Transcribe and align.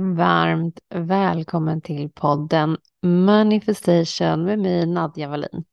Varmt 0.00 0.80
välkommen 0.88 1.80
till 1.80 2.10
podden 2.10 2.76
Manifestation 3.02 4.44
med 4.44 4.58
mig 4.58 4.86
Nadja 4.86 5.28
Wallin. 5.28 5.64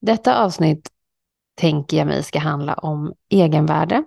Detta 0.00 0.44
avsnitt 0.44 0.90
tänker 1.54 1.96
jag 1.96 2.06
mig 2.06 2.22
ska 2.22 2.38
handla 2.38 2.74
om 2.74 3.14
egenvärde. 3.28 4.04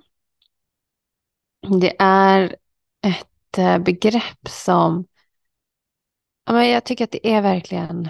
Det 1.82 1.96
är 2.00 2.56
ett 3.02 3.58
eh, 3.58 3.78
begrepp 3.78 4.50
som 4.50 5.06
jag 6.46 6.84
tycker 6.84 7.04
att 7.04 7.12
det 7.12 7.34
är 7.34 7.42
verkligen 7.42 8.10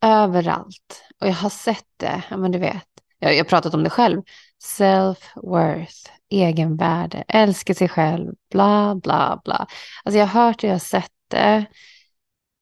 överallt. 0.00 1.04
Och 1.20 1.26
jag 1.26 1.34
har 1.34 1.50
sett 1.50 1.88
det, 1.96 2.22
men 2.30 2.52
du 2.52 2.58
vet, 2.58 2.88
jag 3.18 3.36
har 3.36 3.44
pratat 3.44 3.74
om 3.74 3.84
det 3.84 3.90
själv. 3.90 4.22
Self-worth, 4.64 6.08
egenvärde, 6.30 7.24
älska 7.28 7.74
sig 7.74 7.88
själv, 7.88 8.34
bla 8.50 8.94
bla 8.94 9.40
bla. 9.44 9.66
Alltså 10.04 10.18
jag 10.18 10.26
har 10.26 10.46
hört 10.46 10.64
och 10.64 10.68
jag 10.68 10.74
har 10.74 10.78
sett 10.78 11.12
det 11.28 11.64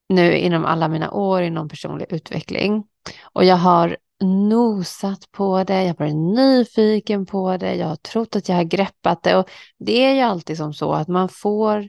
nu 0.09 0.37
inom 0.37 0.65
alla 0.65 0.89
mina 0.89 1.11
år 1.11 1.43
inom 1.43 1.69
personlig 1.69 2.07
utveckling. 2.13 2.85
Och 3.23 3.45
jag 3.45 3.57
har 3.57 3.97
nosat 4.25 5.33
på 5.33 5.65
det, 5.65 5.83
jag 5.83 5.89
har 5.89 5.95
varit 5.95 6.37
nyfiken 6.37 7.27
på 7.27 7.57
det, 7.57 7.75
jag 7.75 7.87
har 7.87 7.97
trott 7.97 8.37
att 8.37 8.49
jag 8.49 8.57
har 8.57 8.65
greppat 8.65 9.23
det. 9.23 9.37
Och 9.37 9.51
det 9.79 10.05
är 10.05 10.15
ju 10.15 10.21
alltid 10.21 10.57
som 10.57 10.75
så 10.75 10.93
att 10.93 11.09
man 11.09 11.29
får 11.29 11.89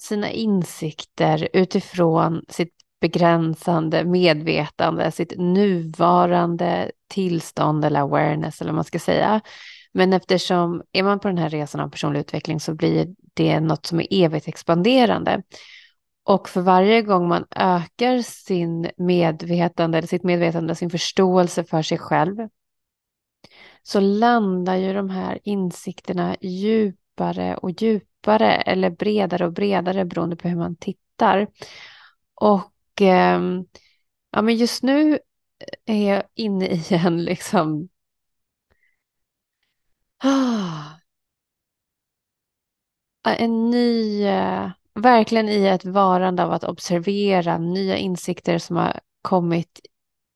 sina 0.00 0.30
insikter 0.30 1.48
utifrån 1.52 2.44
sitt 2.48 2.81
begränsande 3.02 4.04
medvetande, 4.04 5.10
sitt 5.10 5.32
nuvarande 5.38 6.90
tillstånd 7.08 7.84
eller 7.84 8.00
awareness 8.00 8.60
eller 8.60 8.70
vad 8.70 8.76
man 8.76 8.84
ska 8.84 8.98
säga. 8.98 9.40
Men 9.92 10.12
eftersom 10.12 10.82
är 10.92 11.02
man 11.02 11.20
på 11.20 11.28
den 11.28 11.38
här 11.38 11.48
resan 11.48 11.80
av 11.80 11.88
personlig 11.88 12.20
utveckling 12.20 12.60
så 12.60 12.74
blir 12.74 13.08
det 13.34 13.60
något 13.60 13.86
som 13.86 14.00
är 14.00 14.06
evigt 14.10 14.48
expanderande. 14.48 15.42
Och 16.24 16.48
för 16.48 16.60
varje 16.60 17.02
gång 17.02 17.28
man 17.28 17.46
ökar 17.56 18.22
sin 18.22 18.90
medvetande, 18.96 19.98
eller 19.98 20.08
sitt 20.08 20.24
medvetande, 20.24 20.74
sin 20.74 20.90
förståelse 20.90 21.64
för 21.64 21.82
sig 21.82 21.98
själv, 21.98 22.36
så 23.82 24.00
landar 24.00 24.76
ju 24.76 24.94
de 24.94 25.10
här 25.10 25.38
insikterna 25.42 26.36
djupare 26.40 27.56
och 27.56 27.70
djupare 27.70 28.54
eller 28.54 28.90
bredare 28.90 29.46
och 29.46 29.52
bredare 29.52 30.04
beroende 30.04 30.36
på 30.36 30.48
hur 30.48 30.56
man 30.56 30.76
tittar. 30.76 31.46
Och 32.34 32.71
eh, 33.00 33.40
ja, 34.30 34.42
men 34.42 34.56
just 34.56 34.82
nu 34.82 35.18
eh, 35.86 35.96
är 35.96 36.14
jag 36.14 36.22
inne 36.34 36.66
i 36.66 36.84
en 36.90 37.24
liksom 37.24 37.88
Ah. 40.24 40.98
En 43.24 43.70
ny, 43.70 44.22
eh, 44.24 44.70
verkligen 44.94 45.48
i 45.48 45.66
ett 45.66 45.84
varande 45.84 46.44
av 46.44 46.52
att 46.52 46.64
observera 46.64 47.58
nya 47.58 47.96
insikter 47.96 48.58
som 48.58 48.76
har 48.76 49.00
kommit 49.22 49.80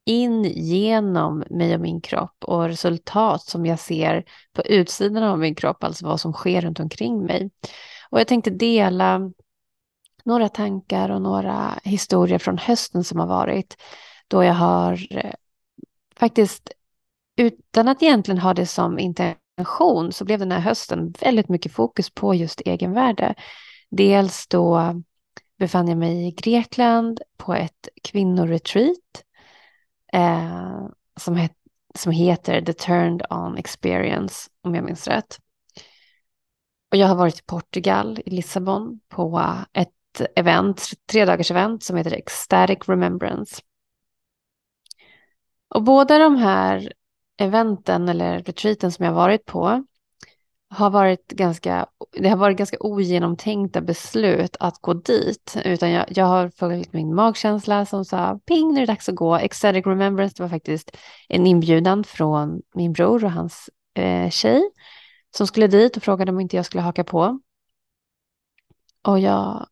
in 0.04 0.44
genom 0.44 1.44
mig 1.50 1.74
och 1.74 1.80
min 1.80 2.00
kropp 2.00 2.44
och 2.44 2.64
resultat 2.64 3.42
som 3.42 3.66
jag 3.66 3.78
ser 3.78 4.24
på 4.52 4.62
utsidan 4.62 5.22
av 5.22 5.38
min 5.38 5.54
kropp, 5.54 5.84
alltså 5.84 6.06
vad 6.06 6.20
som 6.20 6.32
sker 6.32 6.60
runt 6.60 6.80
omkring 6.80 7.24
mig. 7.24 7.50
Och 8.10 8.20
jag 8.20 8.28
tänkte 8.28 8.50
dela 8.50 9.32
några 10.26 10.48
tankar 10.48 11.10
och 11.10 11.22
några 11.22 11.78
historier 11.84 12.38
från 12.38 12.58
hösten 12.58 13.04
som 13.04 13.20
har 13.20 13.26
varit, 13.26 13.76
då 14.28 14.44
jag 14.44 14.54
har 14.54 15.06
eh, 15.10 15.34
faktiskt, 16.16 16.70
utan 17.36 17.88
att 17.88 18.02
egentligen 18.02 18.40
ha 18.40 18.54
det 18.54 18.66
som 18.66 18.98
intention, 18.98 19.40
intention 19.56 20.12
så 20.12 20.24
blev 20.24 20.38
den 20.38 20.52
här 20.52 20.60
hösten 20.60 21.10
väldigt 21.20 21.48
mycket 21.48 21.72
fokus 21.72 22.10
på 22.10 22.34
just 22.34 22.60
egenvärde. 22.60 23.34
Dels 23.90 24.46
då 24.46 24.94
befann 25.58 25.88
jag 25.88 25.98
mig 25.98 26.26
i 26.26 26.30
Grekland 26.30 27.20
på 27.36 27.54
ett 27.54 27.88
kvinnoretreat 28.02 29.24
eh, 30.12 30.86
som, 31.20 31.36
het, 31.36 31.52
som 31.94 32.12
heter 32.12 32.62
The 32.62 32.72
Turned 32.72 33.22
On 33.30 33.56
Experience, 33.56 34.50
om 34.62 34.74
jag 34.74 34.84
minns 34.84 35.08
rätt. 35.08 35.38
Och 36.90 36.96
jag 36.96 37.06
har 37.06 37.16
varit 37.16 37.38
i 37.38 37.44
Portugal, 37.46 38.20
i 38.26 38.30
Lissabon, 38.30 39.00
på 39.08 39.54
ett 39.72 39.92
event, 40.36 40.90
tre 41.06 41.24
dagars 41.24 41.50
event 41.50 41.82
som 41.82 41.96
heter 41.96 42.12
Ecstatic 42.14 42.78
Remembrance. 42.88 43.62
Och 45.68 45.82
båda 45.82 46.18
de 46.18 46.36
här 46.36 46.92
eventen 47.38 48.08
eller 48.08 48.38
retreaten 48.38 48.92
som 48.92 49.04
jag 49.04 49.12
varit 49.12 49.44
på 49.44 49.84
har 50.68 50.90
varit 50.90 51.26
ganska, 51.28 51.86
det 52.12 52.28
har 52.28 52.36
varit 52.36 52.58
ganska 52.58 52.76
ogenomtänkta 52.80 53.80
beslut 53.80 54.56
att 54.60 54.78
gå 54.80 54.94
dit. 54.94 55.56
Utan 55.64 55.90
jag, 55.90 56.04
jag 56.08 56.24
har 56.24 56.48
följt 56.48 56.92
min 56.92 57.14
magkänsla 57.14 57.86
som 57.86 58.04
sa 58.04 58.40
ping, 58.46 58.68
nu 58.68 58.82
är 58.82 58.86
det 58.86 58.92
dags 58.92 59.08
att 59.08 59.14
gå. 59.14 59.36
Ecstatic 59.36 59.86
Remembrance 59.86 60.34
det 60.36 60.42
var 60.42 60.50
faktiskt 60.50 60.96
en 61.28 61.46
inbjudan 61.46 62.04
från 62.04 62.62
min 62.74 62.92
bror 62.92 63.24
och 63.24 63.32
hans 63.32 63.70
eh, 63.94 64.30
tjej 64.30 64.70
som 65.36 65.46
skulle 65.46 65.66
dit 65.66 65.96
och 65.96 66.02
frågade 66.02 66.32
om 66.32 66.40
inte 66.40 66.56
jag 66.56 66.66
skulle 66.66 66.82
haka 66.82 67.04
på. 67.04 67.40
Och 69.02 69.20
jag, 69.20 69.66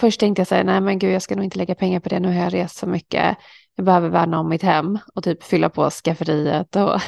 först 0.00 0.20
tänkte 0.20 0.40
jag 0.40 0.46
så 0.46 0.54
här, 0.54 0.64
nej 0.64 0.80
men 0.80 0.98
gud 0.98 1.12
jag 1.12 1.22
ska 1.22 1.36
nog 1.36 1.44
inte 1.44 1.58
lägga 1.58 1.74
pengar 1.74 2.00
på 2.00 2.08
det, 2.08 2.20
nu 2.20 2.28
har 2.28 2.44
jag 2.44 2.54
rest 2.54 2.76
så 2.76 2.86
mycket 2.86 3.36
jag 3.78 3.84
behöver 3.84 4.08
värna 4.08 4.40
om 4.40 4.48
mitt 4.48 4.62
hem 4.62 4.98
och 5.14 5.24
typ 5.24 5.42
fylla 5.42 5.68
på 5.68 5.90
skafferiet 5.90 6.76
och 6.76 7.00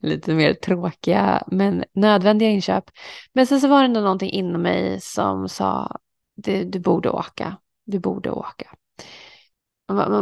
lite 0.00 0.34
mer 0.34 0.54
tråkiga 0.54 1.42
men 1.46 1.84
nödvändiga 1.94 2.50
inköp. 2.50 2.84
Men 3.32 3.46
sen 3.46 3.60
så 3.60 3.68
var 3.68 3.78
det 3.78 3.84
ändå 3.84 4.00
någonting 4.00 4.30
inom 4.30 4.62
mig 4.62 5.00
som 5.00 5.48
sa 5.48 5.96
du, 6.36 6.64
du 6.64 6.78
borde 6.78 7.10
åka, 7.10 7.56
du 7.86 7.98
borde 7.98 8.30
åka. 8.30 8.66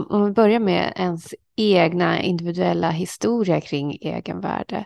Om 0.09 0.25
vi 0.25 0.31
börjar 0.31 0.61
med 0.61 0.93
ens 0.97 1.35
egna 1.57 2.23
individuella 2.23 2.91
historia 2.91 3.61
kring 3.61 3.99
egenvärde 4.01 4.85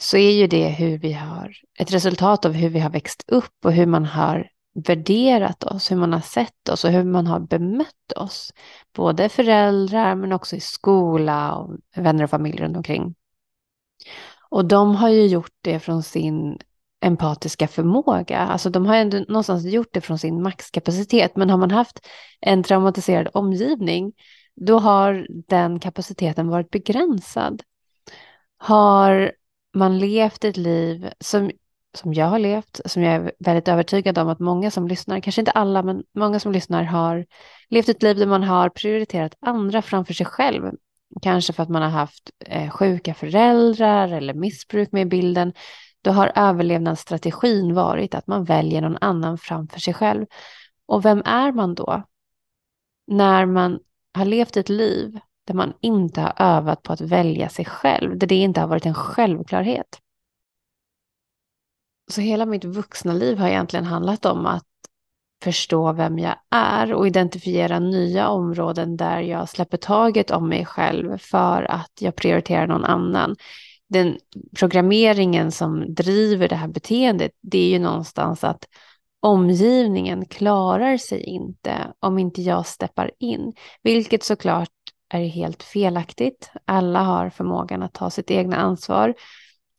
så 0.00 0.16
är 0.16 0.30
ju 0.30 0.46
det 0.46 0.68
hur 0.68 0.98
vi 0.98 1.12
har, 1.12 1.56
ett 1.78 1.92
resultat 1.92 2.44
av 2.44 2.52
hur 2.52 2.68
vi 2.68 2.80
har 2.80 2.90
växt 2.90 3.24
upp 3.28 3.64
och 3.64 3.72
hur 3.72 3.86
man 3.86 4.04
har 4.04 4.48
värderat 4.74 5.64
oss, 5.64 5.90
hur 5.90 5.96
man 5.96 6.12
har 6.12 6.20
sett 6.20 6.68
oss 6.68 6.84
och 6.84 6.90
hur 6.90 7.04
man 7.04 7.26
har 7.26 7.40
bemött 7.40 8.12
oss. 8.16 8.52
Både 8.92 9.28
föräldrar 9.28 10.14
men 10.14 10.32
också 10.32 10.56
i 10.56 10.60
skola 10.60 11.54
och 11.54 11.76
vänner 11.96 12.24
och 12.24 12.30
familj 12.30 12.58
runt 12.58 12.76
omkring. 12.76 13.14
Och 14.50 14.64
de 14.64 14.96
har 14.96 15.08
ju 15.08 15.26
gjort 15.26 15.52
det 15.60 15.80
från 15.80 16.02
sin 16.02 16.58
empatiska 17.00 17.68
förmåga. 17.68 18.38
Alltså 18.38 18.70
de 18.70 18.86
har 18.86 18.96
ändå 18.96 19.18
någonstans 19.28 19.64
gjort 19.64 19.92
det 19.92 20.00
från 20.00 20.18
sin 20.18 20.42
maxkapacitet. 20.42 21.36
Men 21.36 21.50
har 21.50 21.58
man 21.58 21.70
haft 21.70 22.06
en 22.40 22.62
traumatiserad 22.62 23.28
omgivning, 23.34 24.12
då 24.54 24.78
har 24.78 25.26
den 25.48 25.80
kapaciteten 25.80 26.48
varit 26.48 26.70
begränsad. 26.70 27.62
Har 28.56 29.32
man 29.74 29.98
levt 29.98 30.44
ett 30.44 30.56
liv 30.56 31.08
som 31.20 31.50
som 31.96 32.14
jag 32.14 32.26
har 32.26 32.38
levt, 32.38 32.80
som 32.84 33.02
jag 33.02 33.14
är 33.14 33.32
väldigt 33.38 33.68
övertygad 33.68 34.18
om 34.18 34.28
att 34.28 34.40
många 34.40 34.70
som 34.70 34.88
lyssnar, 34.88 35.20
kanske 35.20 35.40
inte 35.40 35.50
alla, 35.50 35.82
men 35.82 36.02
många 36.14 36.40
som 36.40 36.52
lyssnar 36.52 36.82
har 36.82 37.26
levt 37.68 37.88
ett 37.88 38.02
liv 38.02 38.16
där 38.16 38.26
man 38.26 38.42
har 38.42 38.68
prioriterat 38.68 39.34
andra 39.40 39.82
framför 39.82 40.14
sig 40.14 40.26
själv. 40.26 40.70
Kanske 41.22 41.52
för 41.52 41.62
att 41.62 41.68
man 41.68 41.82
har 41.82 41.90
haft 41.90 42.30
eh, 42.46 42.70
sjuka 42.70 43.14
föräldrar 43.14 44.08
eller 44.08 44.34
missbruk 44.34 44.92
med 44.92 45.02
i 45.02 45.04
bilden. 45.04 45.52
Då 46.02 46.10
har 46.10 46.32
överlevnadsstrategin 46.34 47.74
varit 47.74 48.14
att 48.14 48.26
man 48.26 48.44
väljer 48.44 48.80
någon 48.80 48.98
annan 49.00 49.38
framför 49.38 49.80
sig 49.80 49.94
själv. 49.94 50.26
Och 50.86 51.04
vem 51.04 51.22
är 51.24 51.52
man 51.52 51.74
då? 51.74 52.02
När 53.06 53.46
man 53.46 53.78
har 54.14 54.24
levt 54.24 54.56
ett 54.56 54.68
liv 54.68 55.18
där 55.46 55.54
man 55.54 55.72
inte 55.80 56.20
har 56.20 56.32
övat 56.36 56.82
på 56.82 56.92
att 56.92 57.00
välja 57.00 57.48
sig 57.48 57.64
själv, 57.64 58.18
där 58.18 58.26
det 58.26 58.34
inte 58.34 58.60
har 58.60 58.68
varit 58.68 58.86
en 58.86 58.94
självklarhet. 58.94 60.00
Så 62.10 62.20
hela 62.20 62.46
mitt 62.46 62.64
vuxna 62.64 63.12
liv 63.12 63.38
har 63.38 63.48
egentligen 63.48 63.84
handlat 63.84 64.26
om 64.26 64.46
att 64.46 64.64
förstå 65.44 65.92
vem 65.92 66.18
jag 66.18 66.34
är 66.50 66.92
och 66.92 67.06
identifiera 67.06 67.78
nya 67.78 68.28
områden 68.28 68.96
där 68.96 69.20
jag 69.20 69.48
släpper 69.48 69.76
taget 69.76 70.30
om 70.30 70.48
mig 70.48 70.66
själv 70.66 71.18
för 71.18 71.62
att 71.62 71.92
jag 72.00 72.16
prioriterar 72.16 72.66
någon 72.66 72.84
annan. 72.84 73.36
Den 73.88 74.18
programmeringen 74.58 75.52
som 75.52 75.94
driver 75.94 76.48
det 76.48 76.56
här 76.56 76.68
beteendet, 76.68 77.32
det 77.40 77.58
är 77.58 77.68
ju 77.68 77.78
någonstans 77.78 78.44
att 78.44 78.64
omgivningen 79.20 80.26
klarar 80.26 80.96
sig 80.96 81.22
inte 81.22 81.92
om 82.00 82.18
inte 82.18 82.42
jag 82.42 82.66
steppar 82.66 83.10
in, 83.18 83.52
vilket 83.82 84.24
såklart 84.24 84.68
är 85.08 85.24
helt 85.24 85.62
felaktigt. 85.62 86.50
Alla 86.64 87.02
har 87.02 87.30
förmågan 87.30 87.82
att 87.82 87.94
ta 87.94 88.10
sitt 88.10 88.30
egna 88.30 88.56
ansvar. 88.56 89.14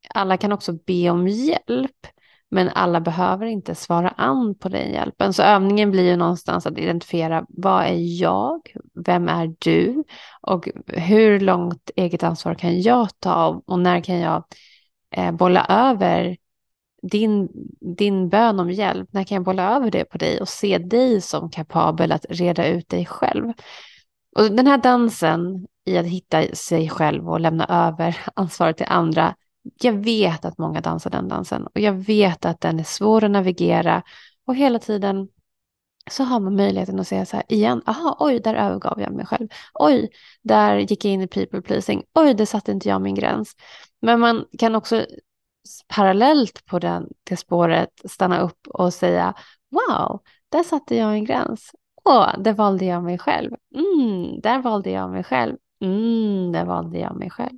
Alla 0.09 0.37
kan 0.37 0.51
också 0.51 0.73
be 0.73 1.09
om 1.09 1.27
hjälp. 1.27 2.07
Men 2.51 2.69
alla 2.69 3.01
behöver 3.01 3.45
inte 3.45 3.75
svara 3.75 4.09
an 4.09 4.55
på 4.55 4.69
den 4.69 4.91
hjälpen. 4.91 5.33
Så 5.33 5.43
övningen 5.43 5.91
blir 5.91 6.03
ju 6.03 6.15
någonstans 6.15 6.65
att 6.65 6.77
identifiera 6.77 7.45
vad 7.49 7.85
är 7.85 8.21
jag? 8.21 8.61
Vem 9.05 9.29
är 9.29 9.55
du? 9.59 10.03
Och 10.41 10.69
hur 10.87 11.39
långt 11.39 11.91
eget 11.95 12.23
ansvar 12.23 12.53
kan 12.55 12.81
jag 12.81 13.19
ta? 13.19 13.61
Och 13.65 13.79
när 13.79 14.01
kan 14.01 14.19
jag 14.19 14.43
eh, 15.11 15.31
bolla 15.31 15.65
över 15.69 16.37
din, 17.11 17.49
din 17.95 18.29
bön 18.29 18.59
om 18.59 18.71
hjälp, 18.71 19.09
när 19.13 19.23
kan 19.23 19.35
jag 19.35 19.43
bolla 19.45 19.75
över 19.75 19.91
det 19.91 20.05
på 20.05 20.17
dig 20.17 20.41
och 20.41 20.49
se 20.49 20.77
dig 20.77 21.21
som 21.21 21.49
kapabel 21.49 22.11
att 22.11 22.25
reda 22.29 22.67
ut 22.67 22.89
dig 22.89 23.05
själv? 23.05 23.53
Och 24.35 24.51
den 24.51 24.67
här 24.67 24.77
dansen 24.77 25.67
i 25.85 25.97
att 25.97 26.05
hitta 26.05 26.55
sig 26.55 26.89
själv 26.89 27.29
och 27.29 27.39
lämna 27.39 27.65
över 27.65 28.17
ansvaret 28.35 28.77
till 28.77 28.85
andra, 28.89 29.35
jag 29.81 29.93
vet 29.93 30.45
att 30.45 30.57
många 30.57 30.81
dansar 30.81 31.09
den 31.09 31.27
dansen 31.27 31.67
och 31.67 31.79
jag 31.79 31.93
vet 31.93 32.45
att 32.45 32.61
den 32.61 32.79
är 32.79 32.83
svår 32.83 33.23
att 33.23 33.31
navigera 33.31 34.03
och 34.45 34.55
hela 34.55 34.79
tiden 34.79 35.27
så 36.11 36.23
har 36.23 36.39
man 36.39 36.55
möjligheten 36.55 36.99
att 36.99 37.07
säga 37.07 37.25
så 37.25 37.35
här 37.35 37.45
igen, 37.47 37.81
aha, 37.85 38.17
oj, 38.19 38.39
där 38.39 38.55
övergav 38.55 39.01
jag 39.01 39.13
mig 39.13 39.25
själv. 39.25 39.47
Oj, 39.73 40.09
där 40.41 40.77
gick 40.77 41.05
jag 41.05 41.13
in 41.13 41.21
i 41.21 41.27
people 41.27 41.61
pleasing. 41.61 42.03
Oj, 42.13 42.33
där 42.33 42.45
satte 42.45 42.71
inte 42.71 42.89
jag 42.89 43.01
min 43.01 43.15
gräns. 43.15 43.55
Men 44.01 44.19
man 44.19 44.45
kan 44.59 44.75
också 44.75 45.05
parallellt 45.87 46.65
på 46.65 46.79
den, 46.79 47.07
det 47.23 47.37
spåret 47.37 47.89
stanna 48.05 48.39
upp 48.39 48.67
och 48.67 48.93
säga, 48.93 49.33
wow, 49.71 50.21
där 50.49 50.63
satte 50.63 50.95
jag 50.95 51.13
en 51.13 51.25
gräns. 51.25 51.71
Åh, 52.03 52.39
där 52.39 52.53
valde 52.53 52.85
jag 52.85 53.03
mig 53.03 53.17
själv. 53.17 53.51
Mm, 53.75 54.41
där 54.41 54.61
valde 54.61 54.89
jag 54.89 55.09
mig 55.11 55.23
själv. 55.23 55.57
Mm, 55.81 56.51
där 56.51 56.65
valde 56.65 56.99
jag 56.99 57.15
mig 57.15 57.29
själv. 57.29 57.57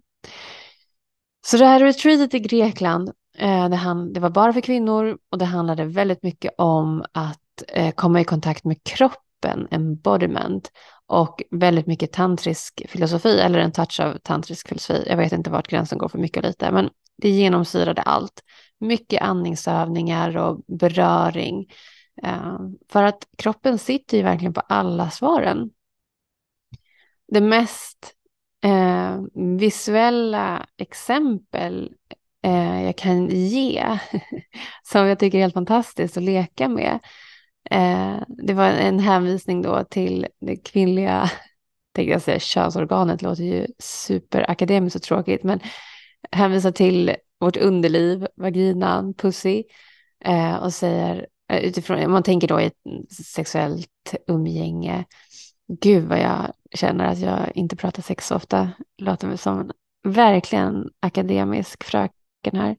Så 1.47 1.57
det 1.57 1.65
här 1.65 1.79
retreatet 1.79 2.33
i 2.33 2.39
Grekland, 2.39 3.11
eh, 3.37 3.69
det, 3.69 3.75
hand, 3.75 4.13
det 4.13 4.19
var 4.19 4.29
bara 4.29 4.53
för 4.53 4.61
kvinnor 4.61 5.17
och 5.31 5.37
det 5.37 5.45
handlade 5.45 5.85
väldigt 5.85 6.23
mycket 6.23 6.53
om 6.57 7.05
att 7.11 7.63
eh, 7.67 7.91
komma 7.91 8.21
i 8.21 8.23
kontakt 8.23 8.63
med 8.65 8.83
kroppen, 8.83 9.67
embodiment 9.71 10.71
och 11.05 11.43
väldigt 11.51 11.87
mycket 11.87 12.11
tantrisk 12.13 12.81
filosofi 12.89 13.39
eller 13.39 13.59
en 13.59 13.71
touch 13.71 13.99
av 13.99 14.17
tantrisk 14.23 14.67
filosofi. 14.67 15.03
Jag 15.07 15.17
vet 15.17 15.31
inte 15.31 15.49
vart 15.49 15.67
gränsen 15.67 15.97
går 15.97 16.09
för 16.09 16.19
mycket 16.19 16.37
och 16.37 16.43
lite, 16.43 16.71
men 16.71 16.89
det 17.17 17.29
genomsyrade 17.29 18.01
allt. 18.01 18.43
Mycket 18.79 19.21
andningsövningar 19.21 20.37
och 20.37 20.61
beröring. 20.67 21.65
Eh, 22.23 22.59
för 22.89 23.03
att 23.03 23.27
kroppen 23.37 23.77
sitter 23.77 24.17
ju 24.17 24.23
verkligen 24.23 24.53
på 24.53 24.61
alla 24.61 25.09
svaren. 25.09 25.69
Det 27.27 27.41
mest 27.41 28.16
eh, 28.63 29.21
visuella 29.59 30.65
exempel 30.77 31.93
eh, 32.43 32.83
jag 32.83 32.97
kan 32.97 33.27
ge, 33.27 33.99
som 34.83 35.07
jag 35.07 35.19
tycker 35.19 35.37
är 35.37 35.41
helt 35.41 35.53
fantastiskt 35.53 36.17
att 36.17 36.23
leka 36.23 36.67
med, 36.67 36.99
Eh, 37.71 38.23
det 38.27 38.53
var 38.53 38.65
en 38.65 38.99
hänvisning 38.99 39.61
då 39.61 39.83
till 39.83 40.27
det 40.39 40.55
kvinnliga, 40.55 41.31
tänkte 41.93 42.11
jag 42.11 42.21
säga, 42.21 42.39
könsorganet, 42.39 43.21
låter 43.21 43.43
ju 43.43 43.67
superakademiskt 43.79 44.95
och 44.95 45.01
tråkigt, 45.01 45.43
men 45.43 45.59
hänvisar 46.31 46.71
till 46.71 47.15
vårt 47.39 47.57
underliv, 47.57 48.27
vaginan, 48.35 49.13
pussy, 49.13 49.63
eh, 50.25 50.55
och 50.55 50.73
säger 50.73 51.27
eh, 51.51 51.59
utifrån, 51.59 52.05
om 52.05 52.11
man 52.11 52.23
tänker 52.23 52.47
då 52.47 52.61
i 52.61 52.65
ett 52.65 53.13
sexuellt 53.25 54.15
umgänge, 54.27 55.05
gud 55.81 56.03
vad 56.03 56.19
jag 56.19 56.53
känner 56.73 57.05
att 57.05 57.19
jag 57.19 57.51
inte 57.55 57.75
pratar 57.75 58.01
sex 58.03 58.27
så 58.27 58.35
ofta, 58.35 58.69
låter 58.97 59.27
mig 59.27 59.37
som 59.37 59.59
en 59.59 59.71
verkligen 60.13 60.89
akademisk 60.99 61.83
fröken 61.83 62.53
här. 62.53 62.77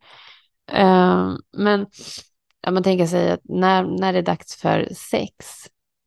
Uh, 0.72 1.36
men 1.52 1.86
ja, 2.60 2.70
man 2.70 2.82
tänker 2.82 3.06
sig 3.06 3.30
att 3.30 3.40
när, 3.44 3.82
när 3.82 4.12
det 4.12 4.18
är 4.18 4.22
dags 4.22 4.56
för 4.56 4.88
sex 4.94 5.34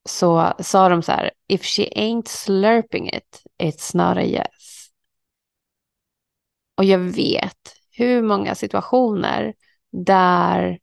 så 0.10 0.54
sa 0.60 0.89
de 0.89 1.01
så 1.01 1.12
här, 1.12 1.31
if 1.48 1.63
she 1.63 1.83
ain't 1.83 2.28
slurping 2.28 3.10
it, 3.10 3.44
it's 3.63 3.98
not 3.98 4.18
a 4.18 4.24
yes. 4.24 4.88
Och 6.78 6.86
jag 6.86 7.00
vet 7.00 7.75
hur 7.92 8.22
många 8.22 8.56
situationer 8.56 9.54
där 9.92 10.80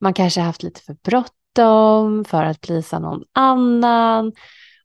man 0.00 0.14
kanske 0.14 0.40
haft 0.40 0.62
lite 0.62 0.80
för 0.80 0.96
bråttom 1.02 2.24
för 2.24 2.44
att 2.44 2.60
plisa 2.60 2.98
någon 2.98 3.24
annan. 3.32 4.32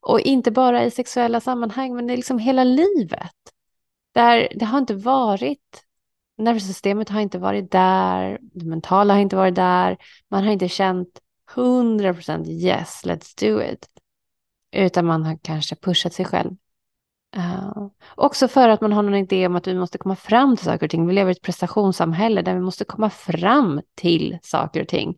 Och 0.02 0.20
inte 0.20 0.52
bara 0.52 0.86
i 0.86 0.92
sexuella 0.92 1.40
sammanhang, 1.40 1.96
men 1.96 2.08
det 2.08 2.14
är 2.14 2.18
liksom 2.18 2.40
hela 2.40 2.64
livet. 2.64 3.36
Där 4.14 4.48
det 4.56 4.66
har 4.66 4.78
inte 4.78 4.96
varit 4.96 5.84
nervsystemet 6.42 7.10
har 7.10 7.22
inte 7.22 7.40
varit 7.40 7.72
där, 7.72 8.40
det 8.42 8.66
mentala 8.66 9.14
har 9.14 9.22
inte 9.22 9.36
varit 9.36 9.56
där, 9.56 9.98
man 10.30 10.44
har 10.44 10.52
inte 10.52 10.68
känt 10.68 11.20
100% 11.56 12.48
yes, 12.48 13.02
let's 13.06 13.40
do 13.40 13.62
it. 13.62 13.88
Utan 14.72 15.06
man 15.06 15.24
har 15.24 15.38
kanske 15.42 15.76
pushat 15.76 16.14
sig 16.14 16.26
själv. 16.26 16.52
Uh, 17.38 17.88
också 18.16 18.48
för 18.48 18.70
att 18.70 18.82
man 18.82 18.94
har 18.94 19.04
någon 19.04 19.16
idé 19.16 19.46
om 19.46 19.56
att 19.56 19.68
vi 19.68 19.74
måste 19.74 19.98
komma 19.98 20.16
fram 20.16 20.58
till 20.58 20.66
saker 20.66 20.86
och 20.86 20.92
ting. 20.92 21.08
Vi 21.08 21.14
lever 21.14 21.32
i 21.32 21.32
ett 21.32 21.42
prestationssamhälle 21.42 22.42
där 22.42 22.54
vi 22.54 22.62
måste 22.62 22.86
komma 22.86 23.10
fram 23.10 23.82
till 23.96 24.38
saker 24.42 24.82
och 24.82 24.88
ting. 24.88 25.18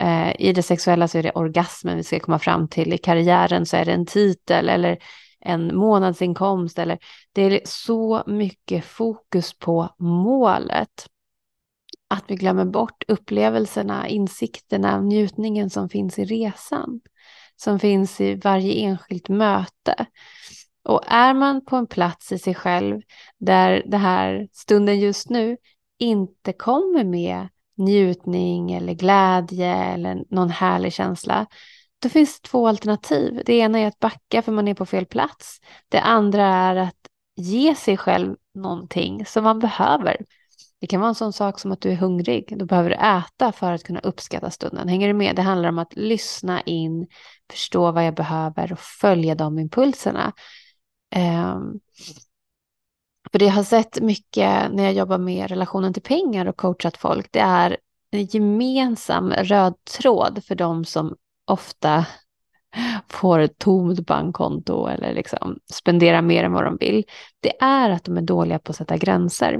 Eh, 0.00 0.40
I 0.40 0.52
det 0.52 0.62
sexuella 0.62 1.08
så 1.08 1.18
är 1.18 1.22
det 1.22 1.32
orgasmen 1.34 1.96
vi 1.96 2.02
ska 2.02 2.20
komma 2.20 2.38
fram 2.38 2.68
till. 2.68 2.92
I 2.92 2.98
karriären 2.98 3.66
så 3.66 3.76
är 3.76 3.84
det 3.84 3.92
en 3.92 4.06
titel 4.06 4.68
eller 4.68 4.98
en 5.40 5.76
månadsinkomst 5.76 6.78
eller 6.78 6.98
det 7.32 7.42
är 7.42 7.60
så 7.64 8.22
mycket 8.26 8.84
fokus 8.84 9.58
på 9.58 9.94
målet. 9.98 11.06
Att 12.10 12.24
vi 12.28 12.34
glömmer 12.34 12.64
bort 12.64 13.04
upplevelserna, 13.08 14.08
insikterna, 14.08 15.00
njutningen 15.00 15.70
som 15.70 15.88
finns 15.88 16.18
i 16.18 16.24
resan. 16.24 17.00
Som 17.56 17.78
finns 17.78 18.20
i 18.20 18.34
varje 18.34 18.74
enskilt 18.74 19.28
möte. 19.28 20.06
Och 20.84 21.02
är 21.06 21.34
man 21.34 21.64
på 21.64 21.76
en 21.76 21.86
plats 21.86 22.32
i 22.32 22.38
sig 22.38 22.54
själv 22.54 23.00
där 23.38 23.82
det 23.86 23.96
här 23.96 24.48
stunden 24.52 25.00
just 25.00 25.30
nu 25.30 25.56
inte 25.98 26.52
kommer 26.52 27.04
med 27.04 27.48
njutning 27.78 28.72
eller 28.72 28.92
glädje 28.92 29.74
eller 29.74 30.24
någon 30.30 30.50
härlig 30.50 30.92
känsla, 30.92 31.46
då 32.02 32.08
finns 32.08 32.40
det 32.40 32.48
två 32.48 32.68
alternativ. 32.68 33.42
Det 33.46 33.54
ena 33.54 33.78
är 33.78 33.86
att 33.86 33.98
backa 33.98 34.42
för 34.42 34.52
man 34.52 34.68
är 34.68 34.74
på 34.74 34.86
fel 34.86 35.06
plats. 35.06 35.60
Det 35.88 36.00
andra 36.00 36.46
är 36.46 36.76
att 36.76 37.08
ge 37.36 37.74
sig 37.74 37.96
själv 37.96 38.36
någonting 38.54 39.26
som 39.26 39.44
man 39.44 39.58
behöver. 39.58 40.16
Det 40.80 40.86
kan 40.86 41.00
vara 41.00 41.08
en 41.08 41.14
sån 41.14 41.32
sak 41.32 41.58
som 41.60 41.72
att 41.72 41.80
du 41.80 41.90
är 41.90 41.96
hungrig. 41.96 42.58
Då 42.58 42.64
behöver 42.64 42.90
du 42.90 42.96
äta 42.96 43.52
för 43.52 43.72
att 43.72 43.84
kunna 43.84 44.00
uppskatta 44.00 44.50
stunden. 44.50 44.88
Hänger 44.88 45.08
du 45.08 45.14
med? 45.14 45.36
Det 45.36 45.42
handlar 45.42 45.68
om 45.68 45.78
att 45.78 45.96
lyssna 45.96 46.60
in, 46.60 47.06
förstå 47.50 47.92
vad 47.92 48.06
jag 48.06 48.14
behöver 48.14 48.72
och 48.72 48.80
följa 48.80 49.34
de 49.34 49.58
impulserna. 49.58 50.32
Um, 51.16 51.80
för 53.32 53.38
det 53.38 53.44
jag 53.44 53.52
har 53.52 53.62
sett 53.62 54.00
mycket 54.00 54.72
när 54.72 54.84
jag 54.84 54.92
jobbar 54.92 55.18
med 55.18 55.48
relationen 55.48 55.92
till 55.92 56.02
pengar 56.02 56.46
och 56.46 56.56
coachat 56.56 56.96
folk, 56.96 57.28
det 57.32 57.40
är 57.40 57.76
en 58.10 58.24
gemensam 58.24 59.32
röd 59.32 59.74
tråd 59.84 60.44
för 60.44 60.54
de 60.54 60.84
som 60.84 61.16
ofta 61.46 62.06
får 63.08 63.38
ett 63.38 63.58
tomt 63.58 64.06
bankkonto 64.06 64.86
eller 64.86 65.14
liksom 65.14 65.58
spenderar 65.72 66.22
mer 66.22 66.44
än 66.44 66.52
vad 66.52 66.64
de 66.64 66.76
vill, 66.76 67.04
det 67.40 67.62
är 67.62 67.90
att 67.90 68.04
de 68.04 68.16
är 68.16 68.22
dåliga 68.22 68.58
på 68.58 68.70
att 68.70 68.76
sätta 68.76 68.96
gränser. 68.96 69.58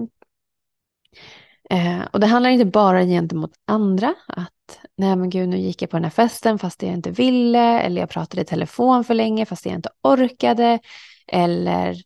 Eh, 1.71 2.01
och 2.13 2.21
det 2.21 2.27
handlar 2.27 2.51
inte 2.51 2.65
bara 2.65 3.05
gentemot 3.05 3.53
andra, 3.65 4.15
att 4.27 4.81
nej 4.97 5.17
men 5.17 5.31
gud 5.31 5.49
nu 5.49 5.59
gick 5.59 5.83
jag 5.83 5.91
på 5.91 5.97
den 5.97 6.05
här 6.05 6.11
festen 6.11 6.59
fast 6.59 6.83
jag 6.83 6.93
inte 6.93 7.11
ville, 7.11 7.81
eller 7.81 8.01
jag 8.01 8.11
pratade 8.11 8.43
i 8.43 8.45
telefon 8.45 9.05
för 9.05 9.15
länge 9.15 9.47
fast 9.47 9.67
jag 9.67 9.75
inte 9.75 9.91
orkade, 10.03 10.79
eller 11.27 11.97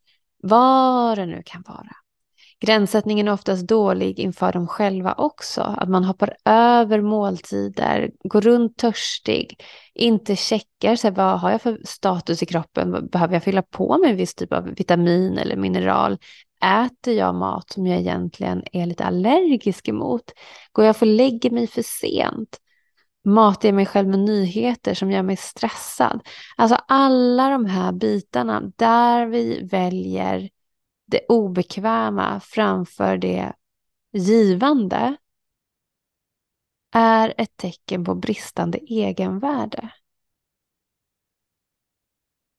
vad 0.43 1.19
det 1.19 1.27
nu 1.27 1.43
kan 1.45 1.65
vara. 1.67 1.97
Gränssättningen 2.61 3.29
är 3.29 3.33
oftast 3.33 3.67
dålig 3.67 4.19
inför 4.19 4.53
dem 4.53 4.67
själva 4.67 5.15
också. 5.19 5.61
Att 5.61 5.89
man 5.89 6.05
hoppar 6.05 6.37
över 6.45 7.01
måltider, 7.01 8.11
går 8.25 8.41
runt 8.41 8.77
törstig, 8.77 9.65
inte 9.95 10.37
checkar 10.37 10.97
så 10.97 11.11
vad 11.11 11.41
har 11.41 11.51
jag 11.51 11.63
för 11.63 11.79
status 11.85 12.43
i 12.43 12.47
kroppen, 12.47 13.09
behöver 13.13 13.35
jag 13.35 13.43
fylla 13.43 13.63
på 13.63 13.99
med 13.99 14.11
en 14.11 14.17
viss 14.17 14.35
typ 14.35 14.53
av 14.53 14.65
vitamin 14.65 15.39
eller 15.39 15.57
mineral, 15.57 16.19
äter 16.65 17.15
jag 17.15 17.35
mat 17.35 17.71
som 17.71 17.87
jag 17.87 18.01
egentligen 18.01 18.63
är 18.73 18.87
lite 18.87 19.05
allergisk 19.05 19.89
emot, 19.89 20.33
går 20.73 20.85
jag 20.85 20.97
för 20.97 21.07
lägger 21.07 21.51
mig 21.51 21.67
för 21.67 21.83
sent, 21.83 22.59
matar 23.25 23.69
jag 23.69 23.75
mig 23.75 23.87
själv 23.87 24.09
med 24.09 24.19
nyheter 24.19 24.95
som 24.95 25.11
gör 25.11 25.23
mig 25.23 25.37
stressad. 25.37 26.29
Alltså 26.57 26.77
alla 26.89 27.51
de 27.51 27.67
här 27.67 27.93
bitarna 27.93 28.73
där 28.77 29.27
vi 29.27 29.63
väljer 29.63 30.51
det 31.07 31.27
obekväma 31.29 32.41
framför 32.41 33.17
det 33.17 33.53
givande 34.13 35.17
är 36.93 37.35
ett 37.39 37.57
tecken 37.57 38.05
på 38.05 38.15
bristande 38.15 38.79
egenvärde. 38.79 39.93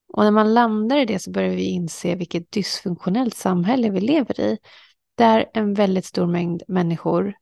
Och 0.07 0.23
när 0.23 0.31
man 0.31 0.53
landar 0.53 0.97
i 0.97 1.05
det 1.05 1.19
så 1.19 1.31
börjar 1.31 1.55
vi 1.55 1.63
inse 1.63 2.15
vilket 2.15 2.51
dysfunktionellt 2.51 3.35
samhälle 3.35 3.89
vi 3.89 4.01
lever 4.01 4.39
i. 4.39 4.57
Där 5.15 5.49
en 5.53 5.73
väldigt 5.73 6.05
stor 6.05 6.27
mängd 6.27 6.63
människor 6.67 7.35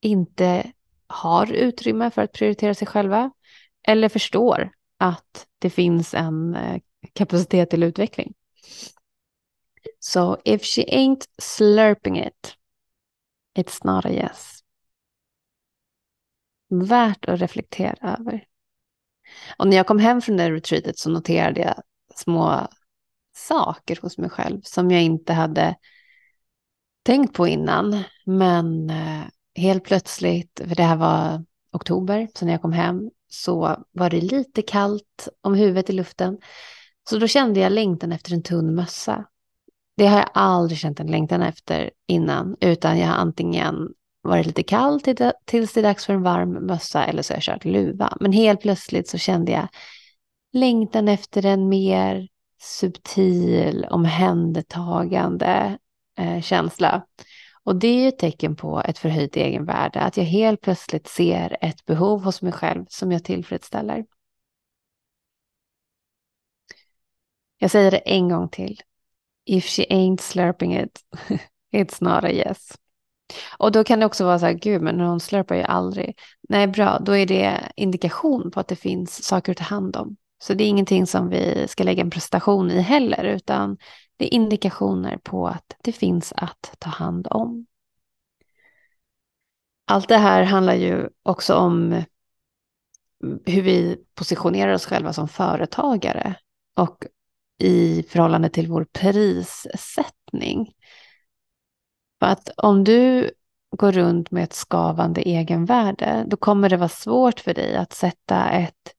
inte 0.00 0.72
har 1.12 1.52
utrymme 1.52 2.10
för 2.10 2.22
att 2.22 2.32
prioritera 2.32 2.74
sig 2.74 2.86
själva 2.86 3.30
eller 3.88 4.08
förstår 4.08 4.72
att 4.98 5.46
det 5.58 5.70
finns 5.70 6.14
en 6.14 6.54
eh, 6.54 6.80
kapacitet 7.12 7.70
till 7.70 7.82
utveckling. 7.82 8.34
So 10.00 10.36
if 10.44 10.62
she 10.62 10.82
ain't 10.82 11.24
slurping 11.38 12.26
it, 12.26 12.56
it's 13.58 13.80
not 13.84 14.04
a 14.04 14.10
yes. 14.10 14.62
värt 16.72 17.24
att 17.24 17.40
reflektera 17.40 18.16
över. 18.18 18.44
Och 19.56 19.68
när 19.68 19.76
jag 19.76 19.86
kom 19.86 19.98
hem 19.98 20.20
från 20.20 20.36
det 20.36 20.50
retreatet 20.50 20.98
så 20.98 21.10
noterade 21.10 21.60
jag 21.60 21.82
små 22.14 22.68
saker 23.34 23.98
hos 24.02 24.18
mig 24.18 24.30
själv 24.30 24.60
som 24.62 24.90
jag 24.90 25.02
inte 25.02 25.32
hade 25.32 25.76
tänkt 27.02 27.34
på 27.34 27.46
innan. 27.48 28.02
Men 28.24 28.90
eh, 28.90 29.24
helt 29.54 29.84
plötsligt, 29.84 30.60
för 30.68 30.74
det 30.74 30.82
här 30.82 30.96
var 30.96 31.44
oktober, 31.72 32.28
så 32.34 32.44
när 32.44 32.52
jag 32.52 32.62
kom 32.62 32.72
hem 32.72 33.10
så 33.28 33.84
var 33.92 34.10
det 34.10 34.20
lite 34.20 34.62
kallt 34.62 35.28
om 35.40 35.54
huvudet 35.54 35.90
i 35.90 35.92
luften. 35.92 36.38
Så 37.08 37.18
då 37.18 37.26
kände 37.26 37.60
jag 37.60 37.72
längtan 37.72 38.12
efter 38.12 38.32
en 38.32 38.42
tunn 38.42 38.74
mössa. 38.74 39.24
Det 39.96 40.06
har 40.06 40.18
jag 40.18 40.30
aldrig 40.34 40.78
känt 40.78 41.00
en 41.00 41.06
längtan 41.06 41.42
efter 41.42 41.90
innan, 42.06 42.56
utan 42.60 42.98
jag 42.98 43.06
har 43.06 43.14
antingen 43.14 43.88
varit 44.22 44.46
lite 44.46 44.62
kall 44.62 45.00
tills 45.46 45.72
det 45.72 45.80
är 45.80 45.82
dags 45.82 46.06
för 46.06 46.14
en 46.14 46.22
varm 46.22 46.66
mössa 46.66 47.04
eller 47.04 47.22
så 47.22 47.32
har 47.32 47.36
jag 47.36 47.42
kört 47.42 47.64
luva. 47.64 48.16
Men 48.20 48.32
helt 48.32 48.60
plötsligt 48.60 49.08
så 49.08 49.18
kände 49.18 49.52
jag 49.52 49.68
längtan 50.52 51.08
efter 51.08 51.46
en 51.46 51.68
mer 51.68 52.28
subtil, 52.62 53.86
omhändertagande 53.90 55.78
eh, 56.18 56.40
känsla. 56.40 57.02
Och 57.64 57.76
det 57.76 57.88
är 57.88 58.02
ju 58.02 58.08
ett 58.08 58.18
tecken 58.18 58.56
på 58.56 58.82
ett 58.84 58.98
förhöjt 58.98 59.36
egenvärde, 59.36 60.00
att 60.00 60.16
jag 60.16 60.24
helt 60.24 60.60
plötsligt 60.60 61.08
ser 61.08 61.56
ett 61.60 61.84
behov 61.84 62.22
hos 62.22 62.42
mig 62.42 62.52
själv 62.52 62.84
som 62.88 63.12
jag 63.12 63.24
tillfredsställer. 63.24 64.04
Jag 67.58 67.70
säger 67.70 67.90
det 67.90 67.98
en 67.98 68.28
gång 68.28 68.48
till. 68.48 68.80
If 69.44 69.64
she 69.64 69.82
ain't 69.82 70.20
slurping 70.20 70.80
it, 70.80 71.00
it's 71.72 71.96
not 72.00 72.24
a 72.24 72.30
yes. 72.30 72.78
Och 73.58 73.72
då 73.72 73.84
kan 73.84 74.00
det 74.00 74.06
också 74.06 74.24
vara 74.24 74.38
så 74.38 74.46
här, 74.46 74.52
gud, 74.52 74.82
men 74.82 75.00
hon 75.00 75.20
slurpar 75.20 75.54
ju 75.54 75.62
aldrig. 75.62 76.18
Nej, 76.48 76.66
bra, 76.66 76.98
då 76.98 77.16
är 77.16 77.26
det 77.26 77.72
indikation 77.76 78.50
på 78.50 78.60
att 78.60 78.68
det 78.68 78.76
finns 78.76 79.24
saker 79.24 79.52
att 79.52 79.58
ta 79.58 79.64
hand 79.64 79.96
om. 79.96 80.16
Så 80.42 80.54
det 80.54 80.64
är 80.64 80.68
ingenting 80.68 81.06
som 81.06 81.28
vi 81.28 81.68
ska 81.68 81.84
lägga 81.84 82.02
en 82.02 82.10
prestation 82.10 82.70
i 82.70 82.80
heller, 82.80 83.24
utan 83.24 83.76
det 84.22 84.34
är 84.34 84.36
indikationer 84.36 85.16
på 85.16 85.48
att 85.48 85.76
det 85.82 85.92
finns 85.92 86.32
att 86.36 86.74
ta 86.78 86.90
hand 86.90 87.26
om. 87.30 87.66
Allt 89.86 90.08
det 90.08 90.16
här 90.16 90.42
handlar 90.42 90.74
ju 90.74 91.08
också 91.22 91.54
om 91.54 92.04
hur 93.46 93.62
vi 93.62 94.04
positionerar 94.14 94.72
oss 94.72 94.86
själva 94.86 95.12
som 95.12 95.28
företagare 95.28 96.34
och 96.76 97.04
i 97.58 98.02
förhållande 98.02 98.48
till 98.48 98.68
vår 98.68 98.84
prissättning. 98.92 100.72
För 102.20 102.26
att 102.26 102.48
om 102.56 102.84
du 102.84 103.30
går 103.76 103.92
runt 103.92 104.30
med 104.30 104.44
ett 104.44 104.54
skavande 104.54 105.20
egenvärde, 105.20 106.24
då 106.26 106.36
kommer 106.36 106.68
det 106.68 106.76
vara 106.76 106.88
svårt 106.88 107.40
för 107.40 107.54
dig 107.54 107.76
att 107.76 107.92
sätta 107.92 108.50
ett, 108.50 108.94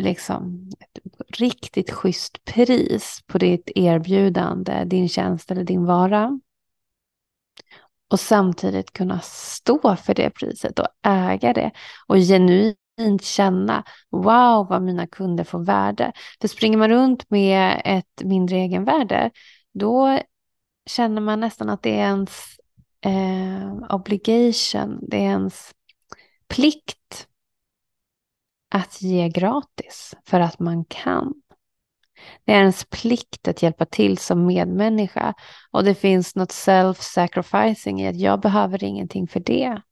liksom, 0.00 0.70
ett 0.80 1.40
riktigt 1.40 1.90
schysst 1.90 2.44
pris 2.44 3.20
på 3.26 3.38
ditt 3.38 3.70
erbjudande, 3.74 4.84
din 4.84 5.08
tjänst 5.08 5.50
eller 5.50 5.64
din 5.64 5.84
vara. 5.84 6.40
Och 8.10 8.20
samtidigt 8.20 8.92
kunna 8.92 9.20
stå 9.24 9.96
för 9.96 10.14
det 10.14 10.30
priset 10.30 10.78
och 10.78 10.88
äga 11.02 11.52
det 11.52 11.70
och 12.06 12.16
genuint 12.16 13.24
känna 13.24 13.84
wow 14.10 14.66
vad 14.68 14.82
mina 14.82 15.06
kunder 15.06 15.44
får 15.44 15.64
värde. 15.64 16.12
För 16.40 16.48
springer 16.48 16.78
man 16.78 16.88
runt 16.88 17.30
med 17.30 17.82
ett 17.84 18.22
mindre 18.24 18.56
egenvärde 18.56 19.30
då 19.72 20.18
känner 20.86 21.20
man 21.20 21.40
nästan 21.40 21.68
att 21.68 21.82
det 21.82 21.90
är 21.90 22.06
ens 22.06 22.30
eh, 23.04 23.94
obligation, 23.94 24.98
det 25.02 25.16
är 25.16 25.30
ens 25.30 25.70
plikt 26.48 27.28
att 28.70 29.02
ge 29.02 29.28
gratis 29.28 30.14
för 30.26 30.40
att 30.40 30.58
man 30.58 30.84
kan. 30.84 31.34
Det 32.44 32.52
är 32.52 32.60
ens 32.60 32.84
plikt 32.84 33.48
att 33.48 33.62
hjälpa 33.62 33.84
till 33.86 34.18
som 34.18 34.46
medmänniska 34.46 35.34
och 35.70 35.84
det 35.84 35.94
finns 35.94 36.36
något 36.36 36.52
self-sacrificing 36.52 38.02
i 38.02 38.08
att 38.08 38.20
jag 38.20 38.40
behöver 38.40 38.84
ingenting 38.84 39.28
för 39.28 39.40
det. 39.40 39.82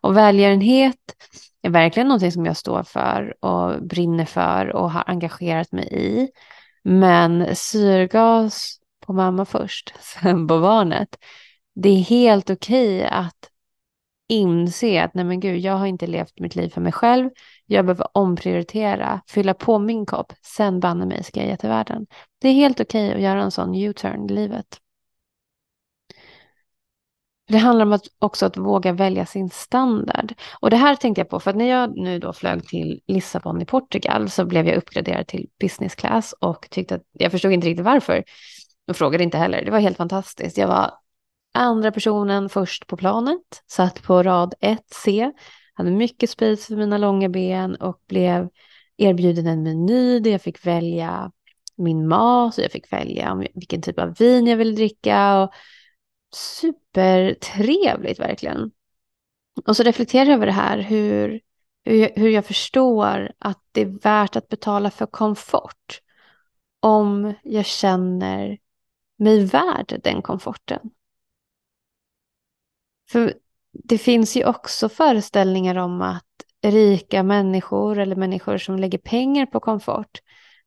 Och 0.00 0.16
välgörenhet 0.16 1.16
är 1.62 1.70
verkligen 1.70 2.08
någonting 2.08 2.32
som 2.32 2.46
jag 2.46 2.56
står 2.56 2.82
för 2.82 3.44
och 3.44 3.82
brinner 3.82 4.24
för 4.24 4.66
och 4.66 4.90
har 4.90 5.04
engagerat 5.06 5.72
mig 5.72 5.88
i. 5.92 6.28
Men 6.84 7.56
syrgas 7.56 8.76
på 9.06 9.12
mamma 9.12 9.44
först, 9.44 9.94
sen 10.00 10.48
på 10.48 10.60
barnet. 10.60 11.16
Det 11.74 11.88
är 11.88 12.02
helt 12.02 12.50
okej 12.50 12.98
okay 12.98 13.08
att 13.10 13.49
inse 14.30 15.04
att 15.04 15.14
nej 15.14 15.24
men 15.24 15.40
gud, 15.40 15.60
jag 15.60 15.72
har 15.72 15.86
inte 15.86 16.06
levt 16.06 16.40
mitt 16.40 16.56
liv 16.56 16.68
för 16.68 16.80
mig 16.80 16.92
själv. 16.92 17.30
Jag 17.66 17.84
behöver 17.84 18.06
omprioritera, 18.18 19.20
fylla 19.28 19.54
på 19.54 19.78
min 19.78 20.06
kopp, 20.06 20.32
sen 20.42 20.80
banne 20.80 21.06
mig 21.06 21.24
ska 21.24 21.40
jag 21.40 21.48
ge 21.48 21.56
till 21.56 21.68
världen. 21.68 22.06
Det 22.40 22.48
är 22.48 22.52
helt 22.52 22.80
okej 22.80 23.06
okay 23.06 23.16
att 23.16 23.22
göra 23.22 23.42
en 23.42 23.50
sån 23.50 23.74
U-turn 23.74 24.30
i 24.30 24.32
livet. 24.32 24.66
Det 27.48 27.58
handlar 27.58 27.86
om 27.86 27.92
att 27.92 28.06
också 28.18 28.46
att 28.46 28.56
våga 28.56 28.92
välja 28.92 29.26
sin 29.26 29.50
standard. 29.50 30.34
Och 30.60 30.70
det 30.70 30.76
här 30.76 30.96
tänkte 30.96 31.20
jag 31.20 31.28
på, 31.28 31.40
för 31.40 31.50
att 31.50 31.56
när 31.56 31.68
jag 31.68 31.96
nu 31.96 32.18
då 32.18 32.32
flög 32.32 32.68
till 32.68 33.00
Lissabon 33.06 33.62
i 33.62 33.64
Portugal 33.64 34.30
så 34.30 34.44
blev 34.44 34.68
jag 34.68 34.76
uppgraderad 34.76 35.26
till 35.26 35.48
business 35.60 35.94
class 35.94 36.34
och 36.40 36.66
tyckte 36.70 36.94
att 36.94 37.02
jag 37.12 37.32
förstod 37.32 37.52
inte 37.52 37.66
riktigt 37.66 37.84
varför. 37.84 38.24
och 38.88 38.96
frågade 38.96 39.24
inte 39.24 39.38
heller. 39.38 39.64
Det 39.64 39.70
var 39.70 39.78
helt 39.78 39.96
fantastiskt. 39.96 40.58
Jag 40.58 40.68
var 40.68 40.90
andra 41.52 41.92
personen 41.92 42.48
först 42.48 42.86
på 42.86 42.96
planet, 42.96 43.62
satt 43.66 44.02
på 44.02 44.22
rad 44.22 44.54
1C, 44.60 45.32
hade 45.74 45.90
mycket 45.90 46.30
space 46.30 46.66
för 46.66 46.76
mina 46.76 46.98
långa 46.98 47.28
ben 47.28 47.74
och 47.74 48.00
blev 48.08 48.48
erbjuden 48.96 49.46
en 49.46 49.62
meny 49.62 50.20
där 50.20 50.30
jag 50.30 50.42
fick 50.42 50.66
välja 50.66 51.32
min 51.76 52.08
mat 52.08 52.58
och 52.58 52.64
jag 52.64 52.72
fick 52.72 52.92
välja 52.92 53.44
vilken 53.54 53.82
typ 53.82 53.98
av 53.98 54.14
vin 54.14 54.46
jag 54.46 54.56
ville 54.56 54.72
dricka. 54.72 55.42
Och 55.42 55.50
supertrevligt 56.34 58.20
verkligen. 58.20 58.70
Och 59.66 59.76
så 59.76 59.82
reflekterar 59.82 60.26
jag 60.26 60.34
över 60.34 60.46
det 60.46 60.52
här, 60.52 60.78
hur, 60.78 61.40
hur, 61.84 61.94
jag, 61.94 62.10
hur 62.14 62.28
jag 62.28 62.44
förstår 62.46 63.32
att 63.38 63.62
det 63.72 63.80
är 63.80 64.02
värt 64.02 64.36
att 64.36 64.48
betala 64.48 64.90
för 64.90 65.06
komfort 65.06 66.00
om 66.80 67.34
jag 67.42 67.66
känner 67.66 68.58
mig 69.18 69.44
värd 69.44 70.00
den 70.02 70.22
komforten. 70.22 70.80
För 73.10 73.34
det 73.72 73.98
finns 73.98 74.36
ju 74.36 74.44
också 74.44 74.88
föreställningar 74.88 75.76
om 75.76 76.02
att 76.02 76.24
rika 76.62 77.22
människor 77.22 77.98
eller 77.98 78.16
människor 78.16 78.58
som 78.58 78.76
lägger 78.76 78.98
pengar 78.98 79.46
på 79.46 79.60
komfort 79.60 80.18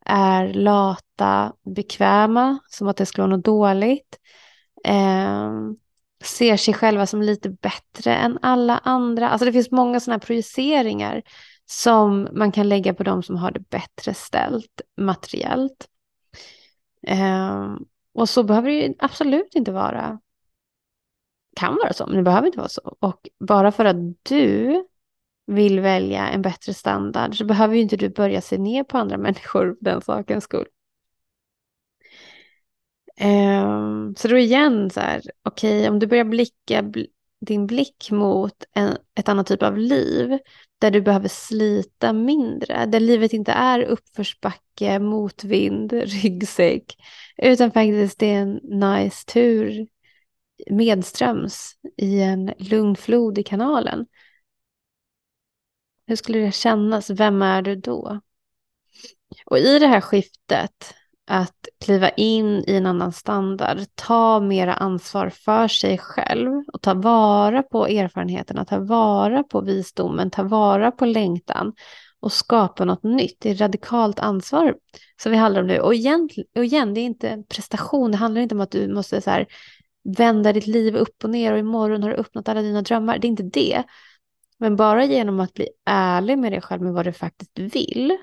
är 0.06 0.54
lata, 0.54 1.54
bekväma, 1.76 2.60
som 2.70 2.88
att 2.88 2.98
det 2.98 3.06
skulle 3.06 3.28
vara 3.28 3.36
något 3.36 3.46
dåligt. 3.46 4.20
Eh, 4.86 5.52
ser 6.24 6.58
sig 6.58 6.74
själva 6.74 7.06
som 7.06 7.22
lite 7.22 7.50
bättre 7.50 8.16
än 8.16 8.40
alla 8.42 8.78
andra. 8.78 9.30
Alltså 9.30 9.46
det 9.46 9.54
finns 9.54 9.72
många 9.72 10.00
sådana 10.00 10.16
här 10.16 10.26
projiceringar 10.26 11.22
som 11.66 12.28
man 12.34 12.52
kan 12.52 12.70
lägga 12.70 12.94
på 12.94 13.04
de 13.04 13.24
som 13.24 13.36
har 13.36 13.52
det 13.52 13.70
bättre 13.70 14.14
ställt 14.14 14.82
materiellt. 14.98 15.88
Eh, 17.08 17.76
och 18.14 18.30
så 18.30 18.44
behöver 18.44 18.70
det 18.70 18.76
ju 18.76 18.94
absolut 19.00 19.56
inte 19.56 19.72
vara 19.72 20.20
kan 21.56 21.76
vara 21.76 21.94
så, 21.94 22.08
men 22.08 22.16
det 22.16 22.24
behöver 22.24 22.48
inte 22.48 22.60
vara 22.60 22.70
så. 22.70 22.96
Och 23.00 23.30
bara 23.40 23.72
för 23.72 23.86
att 23.86 23.98
du 24.24 24.84
vill 25.48 25.80
välja 25.80 26.28
en 26.28 26.42
bättre 26.42 26.74
standard 26.74 27.38
så 27.38 27.46
behöver 27.46 27.76
ju 27.76 27.82
inte 27.82 27.98
du 27.98 28.10
börja 28.10 28.42
se 28.42 28.58
ner 28.58 28.84
på 28.84 28.98
andra 28.98 29.18
människor 29.18 29.76
för 29.80 29.86
den 29.86 30.02
sakens 30.02 30.44
skull. 30.44 30.68
Um, 33.22 34.16
så 34.16 34.28
då 34.28 34.38
igen 34.38 34.90
så 34.90 35.00
här, 35.00 35.22
okej, 35.44 35.80
okay, 35.80 35.90
om 35.90 36.00
du 36.00 36.08
börjar 36.08 36.24
blicka 36.24 36.84
bl 36.84 37.04
din 37.46 37.68
blick 37.68 38.12
mot 38.12 38.64
en, 38.76 38.98
ett 39.16 39.30
annat 39.30 39.48
typ 39.48 39.64
av 39.64 39.78
liv 39.78 40.38
där 40.80 40.92
du 40.92 41.02
behöver 41.02 41.28
slita 41.28 42.14
mindre, 42.14 42.86
där 42.86 43.00
livet 43.00 43.34
inte 43.34 43.52
är 43.52 43.82
uppförsbacke, 43.82 45.00
motvind, 45.00 45.94
ryggsäck, 46.06 46.96
utan 47.38 47.72
faktiskt 47.72 48.20
det 48.20 48.34
är 48.34 48.42
en 48.42 48.54
nice 48.64 49.26
tur 49.26 49.88
medströms 50.72 51.74
i 51.98 52.22
en 52.22 52.54
lugn 52.58 52.96
flod 52.96 53.38
i 53.38 53.44
kanalen. 53.44 54.06
Hur 56.08 56.16
skulle 56.16 56.40
det 56.40 56.52
kännas? 56.52 57.10
Vem 57.10 57.42
är 57.42 57.62
du 57.62 57.76
då? 57.76 58.20
Och 59.46 59.58
i 59.58 59.80
det 59.80 59.88
här 59.88 60.02
skiftet 60.02 60.94
att 61.28 61.68
kliva 61.86 62.10
in 62.10 62.64
i 62.68 62.76
en 62.76 62.86
annan 62.86 63.14
standard, 63.14 63.78
ta 63.96 64.40
mera 64.40 64.74
ansvar 64.74 65.30
för 65.30 65.68
sig 65.68 65.98
själv 65.98 66.64
och 66.74 66.82
ta 66.82 66.94
vara 66.94 67.64
på 67.64 67.88
erfarenheterna, 67.88 68.66
ta 68.66 68.80
vara 68.80 69.44
på 69.44 69.62
visdomen, 69.62 70.32
ta 70.32 70.44
vara 70.44 70.92
på 70.92 71.06
längtan 71.06 71.74
och 72.20 72.32
skapa 72.32 72.86
något 72.86 73.04
nytt. 73.04 73.38
Det 73.40 73.50
är 73.50 73.56
radikalt 73.56 74.20
ansvar 74.20 74.76
som 75.22 75.32
vi 75.32 75.38
handlar 75.38 75.62
om 75.62 75.68
nu. 75.68 75.80
Och 75.80 75.94
igen, 75.94 76.30
och 76.56 76.66
igen, 76.66 76.94
det 76.94 77.00
är 77.00 77.06
inte 77.06 77.44
prestation, 77.50 78.12
det 78.12 78.18
handlar 78.18 78.42
inte 78.42 78.56
om 78.56 78.62
att 78.62 78.72
du 78.72 78.94
måste 78.94 79.22
så 79.22 79.30
här, 79.30 79.48
vända 80.04 80.54
ditt 80.54 80.68
liv 80.68 80.96
upp 80.96 81.24
och 81.24 81.30
ner 81.30 81.54
och 81.54 81.60
imorgon 81.60 82.04
har 82.04 82.10
du 82.10 82.16
uppnått 82.16 82.50
alla 82.50 82.62
dina 82.62 82.82
drömmar. 82.82 83.18
Det 83.18 83.28
är 83.28 83.30
inte 83.30 83.44
det. 83.44 83.84
Men 84.58 84.76
bara 84.76 85.06
genom 85.06 85.40
att 85.40 85.54
bli 85.54 85.70
ärlig 85.86 86.38
med 86.38 86.52
dig 86.52 86.62
själv 86.62 86.82
med 86.82 86.94
vad 86.94 87.06
du 87.06 87.14
faktiskt 87.14 87.60
vill 87.60 88.18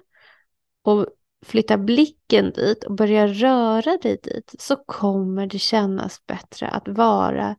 och 0.83 1.07
flytta 1.47 1.79
blicken 1.79 2.53
dit 2.53 2.85
och 2.85 2.95
börja 2.95 3.27
röra 3.27 3.97
dig 3.97 4.21
dit 4.23 4.55
så 4.59 4.77
kommer 4.77 5.47
det 5.47 5.59
kännas 5.59 6.27
bättre 6.27 6.69
att 6.69 6.89
vara 6.89 7.57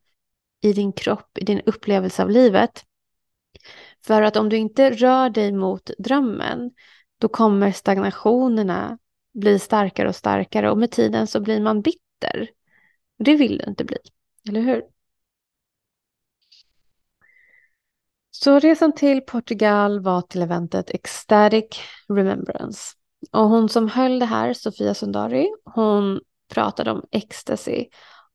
i 0.61 0.73
din 0.73 0.93
kropp, 0.93 1.37
i 1.37 1.45
din 1.45 1.61
upplevelse 1.65 2.23
av 2.23 2.29
livet. 2.29 2.85
För 4.05 4.21
att 4.21 4.35
om 4.35 4.49
du 4.49 4.57
inte 4.57 4.91
rör 4.91 5.29
dig 5.29 5.51
mot 5.51 5.91
drömmen, 5.97 6.71
då 7.17 7.27
kommer 7.27 7.71
stagnationerna 7.71 8.97
bli 9.33 9.59
starkare 9.59 10.09
och 10.09 10.15
starkare 10.15 10.71
och 10.71 10.77
med 10.77 10.91
tiden 10.91 11.27
så 11.27 11.39
blir 11.39 11.61
man 11.61 11.81
bitter. 11.81 12.49
Det 13.23 13.35
vill 13.35 13.57
du 13.57 13.69
inte 13.69 13.83
bli, 13.83 13.97
eller 14.49 14.61
hur? 14.61 14.83
Så 18.31 18.59
resan 18.59 18.95
till 18.95 19.21
Portugal 19.21 19.99
var 19.99 20.21
till 20.21 20.41
eventet 20.41 20.89
Ecstatic 20.89 21.65
Remembrance. 22.07 22.95
Och 23.31 23.49
hon 23.49 23.69
som 23.69 23.87
höll 23.87 24.19
det 24.19 24.25
här, 24.25 24.53
Sofia 24.53 24.93
Sundari, 24.93 25.49
hon 25.63 26.21
pratade 26.53 26.91
om 26.91 27.05
ecstasy 27.11 27.85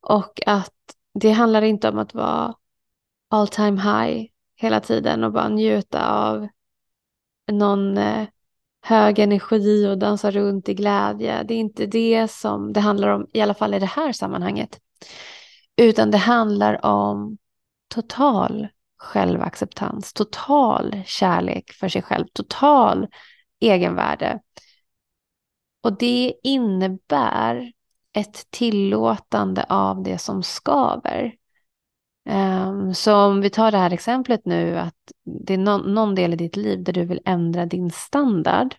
och 0.00 0.40
att 0.46 0.74
det 1.14 1.30
handlar 1.30 1.62
inte 1.62 1.88
om 1.88 1.98
att 1.98 2.14
vara 2.14 2.54
all 3.30 3.48
time 3.48 3.80
high 3.82 4.26
hela 4.56 4.80
tiden 4.80 5.24
och 5.24 5.32
bara 5.32 5.48
njuta 5.48 6.08
av 6.10 6.48
någon 7.52 7.98
eh, 7.98 8.28
hög 8.86 9.18
energi 9.18 9.86
och 9.86 9.98
dansa 9.98 10.30
runt 10.30 10.68
i 10.68 10.74
glädje. 10.74 11.42
Det 11.42 11.54
är 11.54 11.58
inte 11.58 11.86
det 11.86 12.30
som 12.30 12.72
det 12.72 12.80
handlar 12.80 13.08
om, 13.08 13.26
i 13.32 13.40
alla 13.40 13.54
fall 13.54 13.74
i 13.74 13.78
det 13.78 13.86
här 13.86 14.12
sammanhanget. 14.12 14.80
Utan 15.76 16.10
det 16.10 16.18
handlar 16.18 16.86
om 16.86 17.38
total 17.94 18.68
självacceptans, 18.98 20.12
total 20.12 21.02
kärlek 21.06 21.72
för 21.72 21.88
sig 21.88 22.02
själv, 22.02 22.26
total 22.32 23.06
egenvärde. 23.60 24.40
Och 25.82 25.98
det 25.98 26.34
innebär 26.42 27.72
ett 28.12 28.50
tillåtande 28.50 29.66
av 29.68 30.02
det 30.02 30.18
som 30.18 30.42
skaver. 30.42 31.32
Um, 32.28 32.94
så 32.94 33.16
om 33.16 33.40
vi 33.40 33.50
tar 33.50 33.70
det 33.70 33.78
här 33.78 33.92
exemplet 33.92 34.44
nu 34.44 34.78
att 34.78 35.12
det 35.24 35.54
är 35.54 35.58
någon, 35.58 35.94
någon 35.94 36.14
del 36.14 36.32
i 36.32 36.36
ditt 36.36 36.56
liv 36.56 36.82
där 36.82 36.92
du 36.92 37.04
vill 37.04 37.20
ändra 37.24 37.66
din 37.66 37.90
standard. 37.90 38.74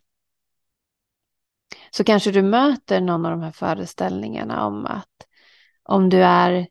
Så 1.92 2.04
kanske 2.04 2.32
du 2.32 2.42
möter 2.42 3.01
någon 3.01 3.25
av 3.25 3.32
de 3.32 3.42
här 3.42 3.51
föreställningarna 3.51 4.66
om 4.66 4.86
att 4.86 5.27
om 5.84 6.10
du 6.10 6.24
är 6.24 6.68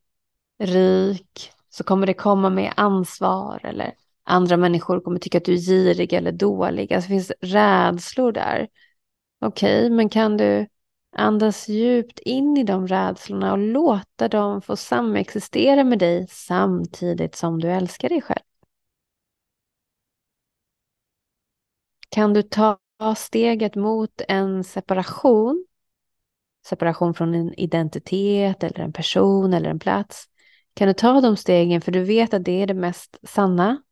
rik 0.58 1.52
så 1.68 1.84
kommer 1.84 2.06
det 2.06 2.14
komma 2.14 2.50
med 2.50 2.72
ansvar 2.76 3.60
eller 3.64 3.94
andra 4.24 4.56
människor 4.56 5.00
kommer 5.00 5.18
tycka 5.18 5.38
att 5.38 5.44
du 5.44 5.52
är 5.52 5.58
girig 5.58 6.12
eller 6.12 6.32
dålig. 6.32 6.92
Alltså 6.92 7.08
det 7.08 7.14
finns 7.14 7.32
rädslor 7.40 8.32
där. 8.32 8.68
Okej, 9.40 9.78
okay, 9.78 9.90
men 9.90 10.08
kan 10.08 10.36
du 10.36 10.66
Andas 11.18 11.68
djupt 11.68 12.18
in 12.18 12.56
i 12.56 12.64
de 12.64 12.86
rädslorna 12.86 13.52
och 13.52 13.58
låta 13.58 14.28
dem 14.28 14.62
få 14.62 14.76
samexistera 14.76 15.84
med 15.84 15.98
dig 15.98 16.26
samtidigt 16.30 17.34
som 17.34 17.60
du 17.60 17.68
älskar 17.68 18.08
dig 18.08 18.22
själv. 18.22 18.42
Kan 22.08 22.32
du 22.32 22.42
ta 22.42 22.78
steget 23.16 23.74
mot 23.74 24.20
en 24.28 24.64
separation, 24.64 25.66
separation 26.66 27.14
från 27.14 27.34
en 27.34 27.54
identitet 27.54 28.64
eller 28.64 28.80
en 28.80 28.92
person 28.92 29.54
eller 29.54 29.70
en 29.70 29.78
plats, 29.78 30.28
kan 30.74 30.88
du 30.88 30.94
ta 30.94 31.20
de 31.20 31.36
stegen? 31.36 31.80
För 31.80 31.92
du 31.92 32.04
vet 32.04 32.34
att 32.34 32.44
det 32.44 32.62
är 32.62 32.66
det 32.66 32.74
mest 32.74 33.18
sanna. 33.22 33.82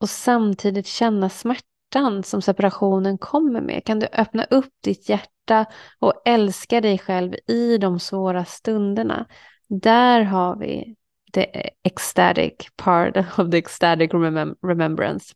Och 0.00 0.10
samtidigt 0.10 0.86
känna 0.86 1.28
smärta 1.28 1.69
smärtan 1.90 2.22
som 2.22 2.42
separationen 2.42 3.18
kommer 3.18 3.60
med? 3.60 3.84
Kan 3.84 3.98
du 3.98 4.06
öppna 4.12 4.44
upp 4.44 4.72
ditt 4.82 5.08
hjärta 5.08 5.66
och 5.98 6.22
älska 6.24 6.80
dig 6.80 6.98
själv 6.98 7.34
i 7.46 7.78
de 7.78 8.00
svåra 8.00 8.44
stunderna. 8.44 9.26
Där 9.68 10.22
har 10.22 10.56
vi 10.56 10.96
the 11.32 11.70
ecstatic 11.82 12.54
part 12.76 13.16
of 13.16 13.50
the 13.50 13.58
ecstatic 13.58 14.12
remem 14.12 14.56
remembrance. 14.62 15.34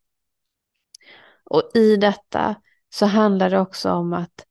Och 1.45 1.63
i 1.75 1.97
detta 1.97 2.55
så 2.91 3.07
handlar 3.07 3.51
det 3.51 3.61
också 3.61 3.91
om 3.91 4.13
att 4.13 4.47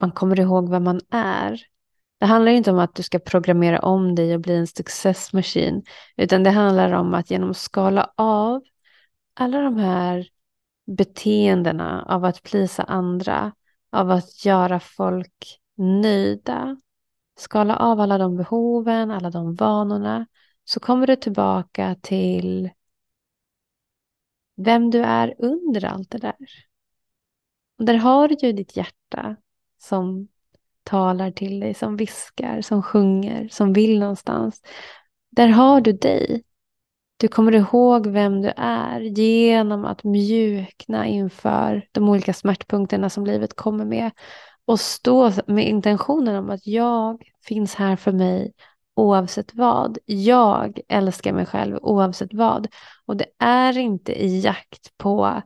man 0.00 0.12
kommer 0.12 0.40
ihåg 0.40 0.70
vem 0.70 0.84
man 0.84 1.00
är. 1.10 1.60
Det 2.20 2.26
handlar 2.26 2.52
inte 2.52 2.70
om 2.70 2.78
att 2.78 2.94
du 2.94 3.02
ska 3.02 3.18
programmera 3.18 3.78
om 3.78 4.14
dig 4.14 4.34
och 4.34 4.40
bli 4.40 4.56
en 4.56 4.66
success 4.66 5.32
machine, 5.32 5.82
utan 6.16 6.42
det 6.42 6.50
handlar 6.50 6.92
om 6.92 7.14
att 7.14 7.30
genom 7.30 7.50
att 7.50 7.56
skala 7.56 8.12
av 8.16 8.62
alla 9.34 9.60
de 9.60 9.76
här 9.76 10.28
beteendena 10.96 12.04
av 12.08 12.24
att 12.24 12.42
plisa 12.42 12.82
andra, 12.82 13.52
av 13.92 14.10
att 14.10 14.44
göra 14.44 14.80
folk 14.80 15.60
nöjda. 15.76 16.76
Skala 17.36 17.76
av 17.76 18.00
alla 18.00 18.18
de 18.18 18.36
behoven, 18.36 19.10
alla 19.10 19.30
de 19.30 19.54
vanorna. 19.54 20.26
Så 20.64 20.80
kommer 20.80 21.06
du 21.06 21.16
tillbaka 21.16 21.96
till 22.02 22.70
vem 24.56 24.90
du 24.90 25.02
är 25.02 25.34
under 25.38 25.84
allt 25.84 26.10
det 26.10 26.18
där. 26.18 26.36
Och 27.78 27.84
där 27.84 27.94
har 27.94 28.28
du 28.28 28.34
ju 28.34 28.52
ditt 28.52 28.76
hjärta 28.76 29.36
som 29.78 30.28
talar 30.82 31.30
till 31.30 31.60
dig, 31.60 31.74
som 31.74 31.96
viskar, 31.96 32.60
som 32.60 32.82
sjunger, 32.82 33.48
som 33.48 33.72
vill 33.72 33.98
någonstans. 33.98 34.62
Där 35.30 35.48
har 35.48 35.80
du 35.80 35.92
dig. 35.92 36.44
Du 37.20 37.28
kommer 37.28 37.54
ihåg 37.54 38.06
vem 38.06 38.42
du 38.42 38.52
är 38.56 39.00
genom 39.00 39.84
att 39.84 40.04
mjukna 40.04 41.06
inför 41.06 41.86
de 41.92 42.08
olika 42.08 42.32
smärtpunkterna 42.32 43.10
som 43.10 43.26
livet 43.26 43.56
kommer 43.56 43.84
med. 43.84 44.10
Och 44.64 44.80
stå 44.80 45.32
med 45.46 45.68
intentionen 45.68 46.36
om 46.36 46.50
att 46.50 46.66
jag 46.66 47.22
finns 47.44 47.74
här 47.74 47.96
för 47.96 48.12
mig 48.12 48.52
oavsett 48.96 49.54
vad. 49.54 49.98
Jag 50.04 50.80
älskar 50.88 51.32
mig 51.32 51.46
själv 51.46 51.78
oavsett 51.82 52.34
vad. 52.34 52.68
Och 53.06 53.16
det 53.16 53.26
är 53.38 53.78
inte 53.78 54.12
i 54.12 54.40
jakt 54.40 54.98
på 54.98 55.42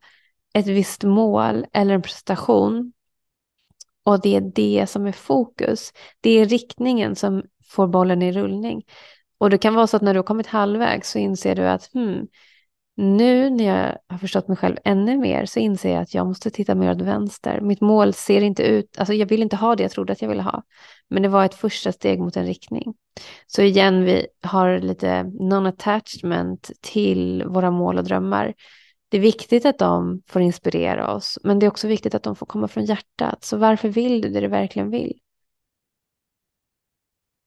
ett 0.54 0.66
visst 0.66 1.02
mål 1.02 1.66
eller 1.72 1.94
en 1.94 2.02
prestation. 2.02 2.92
Och 4.04 4.20
det 4.20 4.36
är 4.36 4.52
det 4.54 4.86
som 4.90 5.06
är 5.06 5.12
fokus. 5.12 5.92
Det 6.20 6.30
är 6.30 6.46
riktningen 6.46 7.16
som 7.16 7.42
får 7.64 7.86
bollen 7.86 8.22
i 8.22 8.32
rullning. 8.32 8.82
Och 9.38 9.50
det 9.50 9.58
kan 9.58 9.74
vara 9.74 9.86
så 9.86 9.96
att 9.96 10.02
när 10.02 10.14
du 10.14 10.18
har 10.18 10.24
kommit 10.24 10.46
halvvägs 10.46 11.10
så 11.10 11.18
inser 11.18 11.54
du 11.54 11.68
att 11.68 11.90
hmm, 11.92 12.26
nu 12.96 13.50
när 13.50 13.64
jag 13.64 13.98
har 14.08 14.18
förstått 14.18 14.48
mig 14.48 14.56
själv 14.56 14.76
ännu 14.84 15.16
mer 15.16 15.46
så 15.46 15.60
inser 15.60 15.92
jag 15.92 16.02
att 16.02 16.14
jag 16.14 16.26
måste 16.26 16.50
titta 16.50 16.74
mer 16.74 16.90
åt 16.90 17.00
vänster. 17.00 17.60
Mitt 17.60 17.80
mål 17.80 18.14
ser 18.14 18.40
inte 18.40 18.62
ut, 18.62 18.98
alltså 18.98 19.14
jag 19.14 19.26
vill 19.26 19.42
inte 19.42 19.56
ha 19.56 19.76
det 19.76 19.82
jag 19.82 19.92
trodde 19.92 20.12
att 20.12 20.22
jag 20.22 20.28
ville 20.28 20.42
ha. 20.42 20.62
Men 21.10 21.22
det 21.22 21.28
var 21.28 21.44
ett 21.44 21.54
första 21.54 21.92
steg 21.92 22.20
mot 22.20 22.36
en 22.36 22.46
riktning. 22.46 22.94
Så 23.46 23.62
igen, 23.62 24.04
vi 24.04 24.26
har 24.42 24.78
lite 24.78 25.22
non-attachment 25.22 26.70
till 26.80 27.44
våra 27.46 27.70
mål 27.70 27.98
och 27.98 28.04
drömmar. 28.04 28.54
Det 29.08 29.16
är 29.16 29.20
viktigt 29.20 29.66
att 29.66 29.78
de 29.78 30.22
får 30.28 30.42
inspirera 30.42 31.14
oss, 31.14 31.38
men 31.42 31.58
det 31.58 31.66
är 31.66 31.70
också 31.70 31.88
viktigt 31.88 32.14
att 32.14 32.22
de 32.22 32.36
får 32.36 32.46
komma 32.46 32.68
från 32.68 32.84
hjärtat. 32.84 33.44
Så 33.44 33.56
varför 33.56 33.88
vill 33.88 34.20
du 34.20 34.28
det 34.28 34.40
du 34.40 34.48
verkligen 34.48 34.90
vill? 34.90 35.12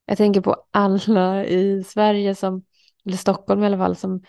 Jag 0.09 0.17
tänker 0.17 0.41
på 0.41 0.55
alla 0.71 1.45
i 1.45 1.83
Sverige, 1.83 2.35
som, 2.35 2.63
eller 3.05 3.17
Stockholm 3.17 3.63
i 3.63 3.65
alla 3.65 3.77
fall, 3.77 3.95
som 3.95 4.23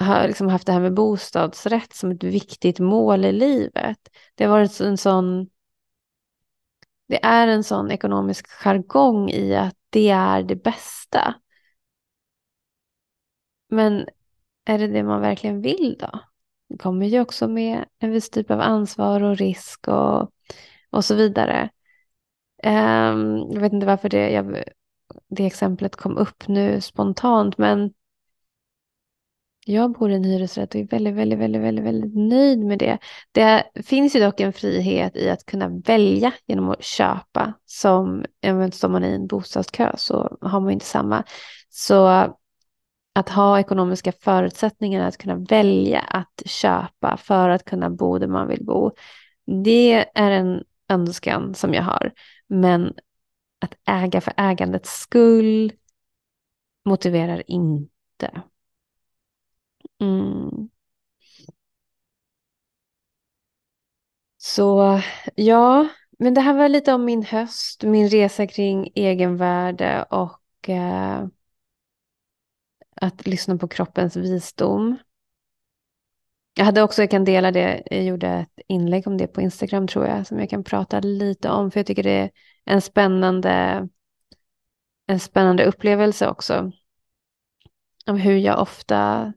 har 0.00 0.26
liksom 0.28 0.48
haft 0.48 0.66
det 0.66 0.72
här 0.72 0.80
med 0.80 0.94
bostadsrätt 0.94 1.92
som 1.92 2.10
ett 2.10 2.24
viktigt 2.24 2.78
mål 2.78 3.24
i 3.24 3.32
livet. 3.32 3.98
Det 4.34 4.44
har 4.44 4.50
varit 4.50 4.80
en 4.80 4.96
sån... 4.96 5.48
Det 7.08 7.24
är 7.24 7.48
en 7.48 7.64
sån 7.64 7.90
ekonomisk 7.90 8.46
jargong 8.48 9.30
i 9.30 9.56
att 9.56 9.76
det 9.90 10.10
är 10.10 10.42
det 10.42 10.56
bästa. 10.56 11.34
Men 13.68 14.06
är 14.64 14.78
det 14.78 14.86
det 14.86 15.02
man 15.02 15.20
verkligen 15.20 15.62
vill 15.62 15.96
då? 16.00 16.20
Det 16.68 16.78
kommer 16.78 17.06
ju 17.06 17.20
också 17.20 17.48
med 17.48 17.84
en 17.98 18.10
viss 18.10 18.30
typ 18.30 18.50
av 18.50 18.60
ansvar 18.60 19.22
och 19.22 19.36
risk 19.36 19.88
och, 19.88 20.32
och 20.90 21.04
så 21.04 21.14
vidare. 21.14 21.70
Um, 22.64 23.50
jag 23.52 23.60
vet 23.60 23.72
inte 23.72 23.86
varför 23.86 24.08
det, 24.08 24.30
jag 24.30 24.44
det 25.28 25.46
exemplet 25.46 25.96
kom 25.96 26.16
upp 26.16 26.48
nu 26.48 26.80
spontant, 26.80 27.58
men 27.58 27.92
jag 29.66 29.92
bor 29.92 30.10
i 30.10 30.14
en 30.14 30.24
hyresrätt 30.24 30.74
och 30.74 30.80
är 30.80 30.86
väldigt, 30.86 31.14
väldigt, 31.14 31.38
väldigt, 31.38 31.62
väldigt, 31.62 31.84
väldigt 31.84 32.16
nöjd 32.16 32.58
med 32.58 32.78
det. 32.78 32.98
Det 33.32 33.64
finns 33.86 34.16
ju 34.16 34.20
dock 34.20 34.40
en 34.40 34.52
frihet 34.52 35.16
i 35.16 35.30
att 35.30 35.46
kunna 35.46 35.68
välja 35.68 36.32
genom 36.46 36.70
att 36.70 36.84
köpa. 36.84 37.52
Som 37.64 38.24
står 38.72 38.88
man 38.88 39.04
i 39.04 39.14
en 39.14 39.26
bostadskö 39.26 39.92
så 39.96 40.38
har 40.40 40.60
man 40.60 40.70
inte 40.70 40.86
samma. 40.86 41.24
Så 41.70 42.06
att 43.14 43.28
ha 43.28 43.60
ekonomiska 43.60 44.12
förutsättningar 44.12 45.08
att 45.08 45.18
kunna 45.18 45.36
välja 45.36 46.00
att 46.00 46.42
köpa 46.44 47.16
för 47.16 47.48
att 47.48 47.64
kunna 47.64 47.90
bo 47.90 48.18
där 48.18 48.28
man 48.28 48.48
vill 48.48 48.64
bo. 48.64 48.90
Det 49.64 50.06
är 50.14 50.30
en 50.30 50.62
önskan 50.88 51.54
som 51.54 51.74
jag 51.74 51.82
har. 51.82 52.12
Men 52.48 52.94
att 53.62 53.74
äga 53.84 54.20
för 54.20 54.34
ägandets 54.36 54.90
skull 55.00 55.72
motiverar 56.84 57.42
inte. 57.50 58.42
Mm. 60.00 60.68
Så 64.36 65.00
ja, 65.34 65.88
men 66.18 66.34
det 66.34 66.40
här 66.40 66.54
var 66.54 66.68
lite 66.68 66.92
om 66.92 67.04
min 67.04 67.22
höst, 67.22 67.82
min 67.82 68.08
resa 68.08 68.46
kring 68.46 68.92
egenvärde 68.94 70.02
och 70.10 70.68
eh, 70.68 71.26
att 72.96 73.26
lyssna 73.26 73.58
på 73.58 73.68
kroppens 73.68 74.16
visdom. 74.16 74.98
Jag 76.54 76.64
hade 76.64 76.82
också, 76.82 77.02
jag 77.02 77.10
kan 77.10 77.24
dela 77.24 77.50
det, 77.52 77.82
jag 77.90 78.02
gjorde 78.04 78.28
ett 78.28 78.64
inlägg 78.68 79.06
om 79.06 79.16
det 79.16 79.26
på 79.26 79.40
Instagram 79.40 79.88
tror 79.88 80.06
jag, 80.06 80.26
som 80.26 80.38
jag 80.38 80.50
kan 80.50 80.64
prata 80.64 81.00
lite 81.00 81.50
om, 81.50 81.70
för 81.70 81.80
jag 81.80 81.86
tycker 81.86 82.02
det 82.02 82.10
är 82.10 82.30
en 82.64 82.80
spännande, 82.80 83.88
en 85.06 85.20
spännande 85.20 85.64
upplevelse 85.64 86.28
också. 86.28 86.72
Om 88.06 88.16
hur 88.16 88.36
jag 88.36 88.60
ofta 88.60 89.32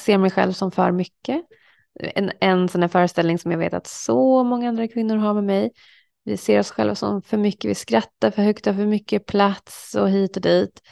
ser 0.00 0.18
mig 0.18 0.30
själv 0.30 0.52
som 0.52 0.70
för 0.70 0.92
mycket. 0.92 1.42
En, 2.00 2.32
en 2.40 2.68
sån 2.68 2.80
här 2.80 2.88
föreställning 2.88 3.38
som 3.38 3.50
jag 3.50 3.58
vet 3.58 3.74
att 3.74 3.86
så 3.86 4.44
många 4.44 4.68
andra 4.68 4.88
kvinnor 4.88 5.16
har 5.16 5.34
med 5.34 5.44
mig. 5.44 5.70
Vi 6.24 6.36
ser 6.36 6.60
oss 6.60 6.70
själva 6.70 6.94
som 6.94 7.22
för 7.22 7.36
mycket, 7.36 7.70
vi 7.70 7.74
skrattar 7.74 8.30
för 8.30 8.42
högt, 8.42 8.66
har 8.66 8.74
för 8.74 8.86
mycket 8.86 9.26
plats 9.26 9.94
och 9.94 10.10
hit 10.10 10.36
och 10.36 10.42
dit. 10.42 10.82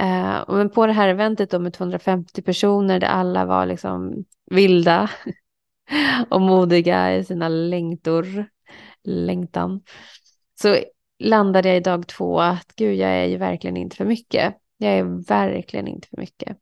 Uh, 0.00 0.44
men 0.48 0.70
på 0.70 0.86
det 0.86 0.92
här 0.92 1.08
eventet 1.08 1.50
då 1.50 1.58
med 1.58 1.72
250 1.72 2.42
personer 2.42 3.00
där 3.00 3.06
alla 3.06 3.44
var 3.44 3.66
liksom 3.66 4.24
vilda 4.50 5.10
och 6.30 6.40
modiga 6.40 7.16
i 7.16 7.24
sina 7.24 7.48
längtor, 7.48 8.46
längtan. 9.04 9.80
Så 10.60 10.76
landade 11.18 11.68
jag 11.68 11.76
i 11.76 11.80
dag 11.80 12.06
två 12.06 12.40
att 12.40 12.72
gud, 12.76 12.96
jag 12.96 13.10
är 13.10 13.24
ju 13.24 13.36
verkligen 13.36 13.76
inte 13.76 13.96
för 13.96 14.04
mycket. 14.04 14.54
Jag 14.76 14.92
är 14.92 15.26
verkligen 15.28 15.88
inte 15.88 16.08
för 16.08 16.16
mycket. 16.16 16.56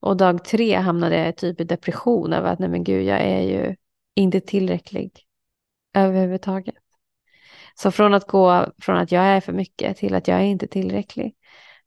Och 0.00 0.16
dag 0.16 0.44
tre 0.44 0.76
hamnade 0.76 1.16
jag 1.16 1.36
typ 1.36 1.60
i 1.60 1.64
depression 1.64 2.32
över 2.32 2.52
att 2.52 2.58
nej 2.58 2.68
men 2.68 2.84
gud, 2.84 3.04
jag 3.04 3.20
är 3.20 3.40
ju 3.40 3.76
inte 4.14 4.40
tillräcklig 4.40 5.12
överhuvudtaget. 5.94 6.74
Så 7.74 7.90
från 7.90 8.14
att 8.14 8.26
gå 8.26 8.66
från 8.82 8.96
att 8.96 9.12
jag 9.12 9.24
är 9.24 9.40
för 9.40 9.52
mycket 9.52 9.96
till 9.96 10.14
att 10.14 10.28
jag 10.28 10.38
är 10.38 10.44
inte 10.44 10.66
tillräcklig 10.66 11.34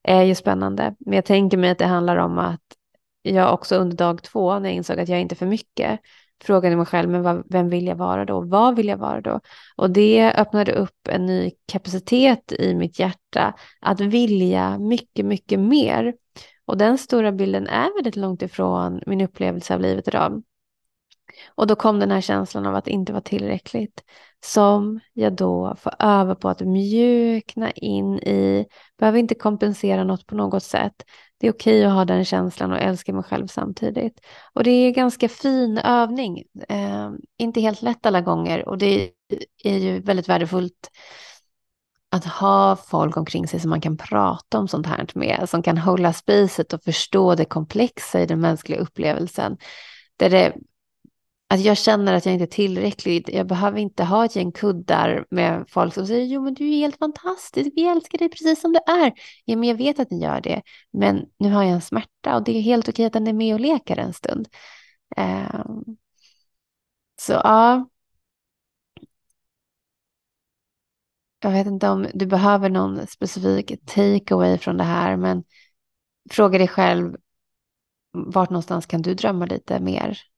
är 0.04 0.24
ju 0.24 0.36
spännande. 0.36 0.96
Men 1.00 1.14
jag 1.14 1.26
tänker 1.26 1.58
mig 1.58 1.70
att 1.70 1.78
det 1.78 1.86
handlar 1.86 2.18
om 2.18 2.38
att 2.38 2.62
jag 3.22 3.54
också 3.54 3.76
under 3.76 3.98
dag 3.98 4.24
två, 4.24 4.60
när 4.60 4.70
jag 4.70 4.76
insåg 4.76 5.00
att 5.00 5.10
jag 5.10 5.22
inte 5.22 5.34
är 5.34 5.38
för 5.38 5.46
mycket, 5.46 6.00
frågade 6.44 6.76
mig 6.76 6.86
själv, 6.86 7.10
men 7.10 7.24
vad, 7.24 7.44
vem 7.50 7.70
vill 7.70 7.88
jag 7.88 7.96
vara 7.96 8.26
då? 8.26 8.42
Vad 8.42 8.76
vill 8.76 8.88
jag 8.88 8.98
vara 8.98 9.22
då? 9.22 9.40
Och 9.76 9.90
det 9.90 10.34
öppnade 10.34 10.72
upp 10.72 11.08
en 11.10 11.26
ny 11.26 11.52
kapacitet 11.66 12.52
i 12.52 12.76
mitt 12.76 13.00
hjärta 13.00 13.54
att 13.80 14.02
vilja 14.02 14.78
mycket, 14.78 15.26
mycket 15.26 15.60
mer. 15.60 16.14
Och 16.66 16.78
den 16.78 16.98
stora 16.98 17.32
bilden 17.32 17.68
är 17.68 17.96
väldigt 17.96 18.16
långt 18.16 18.42
ifrån 18.42 19.02
min 19.06 19.22
upplevelse 19.22 19.74
av 19.74 19.82
livet 19.82 20.08
idag. 20.08 20.44
Och 21.56 21.68
då 21.68 21.76
kom 21.76 22.00
den 22.00 22.12
här 22.12 22.22
känslan 22.22 22.66
av 22.66 22.76
att 22.76 22.88
inte 22.88 23.12
vara 23.12 23.22
tillräckligt 23.22 24.04
som 24.46 25.00
jag 25.14 25.34
då 25.34 25.76
får 25.80 25.94
öva 26.00 26.36
på 26.36 26.50
att 26.50 26.62
mjukna 26.62 27.72
in 27.72 28.20
i. 28.20 28.66
Behöver 28.98 29.20
inte 29.20 29.36
kompensera 29.36 30.04
något 30.04 30.26
på 30.26 30.36
något 30.36 30.64
sätt. 30.64 30.94
Det 31.38 31.48
är 31.48 31.52
okej 31.52 31.86
att 31.86 31.94
ha 31.94 32.06
den 32.06 32.26
känslan 32.26 32.72
och 32.72 32.80
älska 32.80 33.14
mig 33.14 33.24
själv 33.24 33.48
samtidigt. 33.48 34.20
Och 34.54 34.64
det 34.64 34.72
är 34.72 34.92
ganska 34.92 35.30
fin 35.30 35.78
övning. 35.78 36.44
Eh, 36.70 37.12
inte 37.38 37.62
helt 37.62 37.82
lätt 37.82 38.06
alla 38.06 38.22
gånger 38.22 38.70
och 38.70 38.78
det 38.78 39.12
är 39.64 39.78
ju 39.78 40.00
väldigt 40.00 40.30
värdefullt 40.30 40.90
att 42.12 42.26
ha 42.26 42.76
folk 42.76 43.18
omkring 43.18 43.48
sig 43.48 43.60
som 43.60 43.70
man 43.70 43.82
kan 43.82 43.98
prata 43.98 44.60
om 44.60 44.68
sånt 44.68 44.88
här 44.88 45.08
med, 45.16 45.50
som 45.50 45.64
kan 45.64 45.78
hålla 45.78 46.14
spacet 46.14 46.74
och 46.74 46.84
förstå 46.84 47.36
det 47.36 47.46
komplexa 47.46 48.22
i 48.22 48.26
den 48.26 48.42
mänskliga 48.42 48.80
upplevelsen. 48.80 49.58
Där 50.18 50.30
det 50.30 50.54
att 51.50 51.62
jag 51.62 51.78
känner 51.78 52.14
att 52.14 52.26
jag 52.26 52.34
inte 52.34 52.46
är 52.46 52.48
tillräcklig. 52.48 53.30
Jag 53.34 53.48
behöver 53.48 53.80
inte 53.80 54.04
ha 54.04 54.26
ett 54.26 54.36
gäng 54.36 54.52
kuddar 54.52 55.26
med 55.30 55.66
folk 55.70 55.94
som 55.94 56.08
säger 56.08 56.26
jo 56.26 56.42
men 56.44 56.54
du 56.54 56.66
är 56.74 56.78
helt 56.78 56.98
fantastisk, 56.98 57.72
vi 57.76 57.88
älskar 57.88 58.18
dig 58.18 58.30
precis 58.30 58.62
som 58.62 58.74
du 58.74 58.80
är. 58.88 59.14
Ja 59.46 59.56
men 59.58 59.70
jag 59.70 59.76
vet 59.76 60.00
att 60.00 60.12
ni 60.12 60.24
gör 60.24 60.42
det, 60.42 60.62
men 60.92 61.26
nu 61.40 61.50
har 61.52 61.64
jag 61.64 61.72
en 61.72 61.82
smärta 61.82 62.36
och 62.36 62.44
det 62.44 62.58
är 62.58 62.62
helt 62.62 62.90
okej 62.90 63.06
att 63.06 63.14
den 63.14 63.28
är 63.28 63.34
med 63.34 63.54
och 63.54 63.60
leker 63.60 63.98
en 63.98 64.14
stund. 64.14 64.48
Um, 65.18 65.98
så 67.22 67.34
ja. 67.34 67.90
Jag 71.40 71.52
vet 71.52 71.68
inte 71.68 71.90
om 71.90 72.08
du 72.14 72.26
behöver 72.26 72.70
någon 72.70 73.08
specifik 73.08 73.86
takeaway 73.86 74.58
från 74.58 74.78
det 74.78 74.84
här, 74.84 75.18
men 75.18 75.44
fråga 76.30 76.58
dig 76.58 76.68
själv 76.68 77.16
vart 78.12 78.50
någonstans 78.50 78.86
kan 78.86 79.02
du 79.02 79.14
drömma 79.14 79.46
lite 79.46 79.80
mer? 79.80 80.29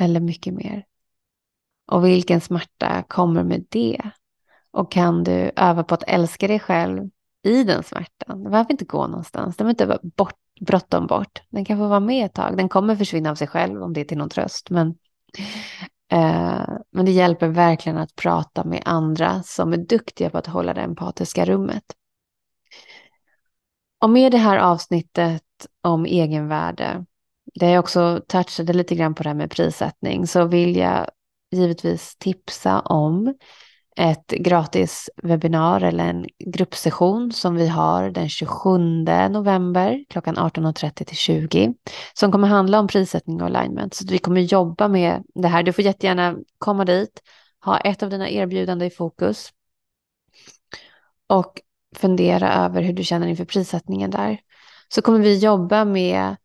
Eller 0.00 0.20
mycket 0.20 0.54
mer? 0.54 0.84
Och 1.86 2.06
vilken 2.06 2.40
smärta 2.40 3.02
kommer 3.08 3.44
med 3.44 3.66
det? 3.68 4.00
Och 4.70 4.92
kan 4.92 5.24
du 5.24 5.50
öva 5.56 5.84
på 5.84 5.94
att 5.94 6.02
älska 6.06 6.48
dig 6.48 6.60
själv 6.60 7.10
i 7.42 7.64
den 7.64 7.82
smärtan? 7.82 8.42
Den 8.42 8.50
behöver 8.50 8.72
inte 8.72 8.84
gå 8.84 9.06
någonstans. 9.06 9.56
Den 9.56 9.64
behöver 9.64 9.70
inte 9.70 9.86
vara 9.86 10.00
bort, 10.02 10.38
bråttom 10.60 11.06
bort. 11.06 11.42
Den 11.50 11.64
kan 11.64 11.78
få 11.78 11.88
vara 11.88 12.00
med 12.00 12.26
ett 12.26 12.34
tag. 12.34 12.56
Den 12.56 12.68
kommer 12.68 12.96
försvinna 12.96 13.30
av 13.30 13.34
sig 13.34 13.46
själv 13.46 13.82
om 13.82 13.92
det 13.92 14.00
är 14.00 14.04
till 14.04 14.18
någon 14.18 14.28
tröst. 14.28 14.70
Men, 14.70 14.88
eh, 16.12 16.68
men 16.90 17.04
det 17.04 17.10
hjälper 17.10 17.48
verkligen 17.48 17.98
att 17.98 18.16
prata 18.16 18.64
med 18.64 18.82
andra 18.84 19.42
som 19.42 19.72
är 19.72 19.76
duktiga 19.76 20.30
på 20.30 20.38
att 20.38 20.46
hålla 20.46 20.74
det 20.74 20.82
empatiska 20.82 21.44
rummet. 21.44 21.84
Och 24.00 24.10
med 24.10 24.32
det 24.32 24.38
här 24.38 24.58
avsnittet 24.58 25.42
om 25.80 26.06
egenvärde 26.06 27.04
det 27.60 27.70
jag 27.70 27.80
också 27.80 28.20
touchade 28.28 28.72
lite 28.72 28.94
grann 28.94 29.14
på 29.14 29.22
det 29.22 29.28
här 29.28 29.36
med 29.36 29.50
prissättning 29.50 30.26
så 30.26 30.44
vill 30.44 30.76
jag 30.76 31.06
givetvis 31.52 32.16
tipsa 32.16 32.80
om 32.80 33.34
ett 33.96 34.26
gratis 34.26 35.10
webbinar 35.22 35.80
eller 35.80 36.04
en 36.04 36.26
gruppsession 36.38 37.32
som 37.32 37.54
vi 37.54 37.68
har 37.68 38.10
den 38.10 38.28
27 38.28 38.78
november 39.30 40.04
klockan 40.08 40.36
18.30 40.36 41.04
till 41.04 41.16
20 41.16 41.74
som 42.14 42.32
kommer 42.32 42.48
handla 42.48 42.80
om 42.80 42.86
prissättning 42.86 43.40
och 43.40 43.46
alignment. 43.46 43.94
Så 43.94 44.04
vi 44.08 44.18
kommer 44.18 44.40
jobba 44.40 44.88
med 44.88 45.22
det 45.34 45.48
här. 45.48 45.62
Du 45.62 45.72
får 45.72 45.84
jättegärna 45.84 46.36
komma 46.58 46.84
dit, 46.84 47.22
ha 47.64 47.78
ett 47.78 48.02
av 48.02 48.10
dina 48.10 48.30
erbjudanden 48.30 48.88
i 48.88 48.90
fokus 48.90 49.50
och 51.26 51.60
fundera 51.96 52.54
över 52.54 52.82
hur 52.82 52.92
du 52.92 53.04
känner 53.04 53.26
inför 53.26 53.44
prissättningen 53.44 54.10
där. 54.10 54.38
Så 54.88 55.02
kommer 55.02 55.18
vi 55.18 55.38
jobba 55.38 55.84
med 55.84 56.36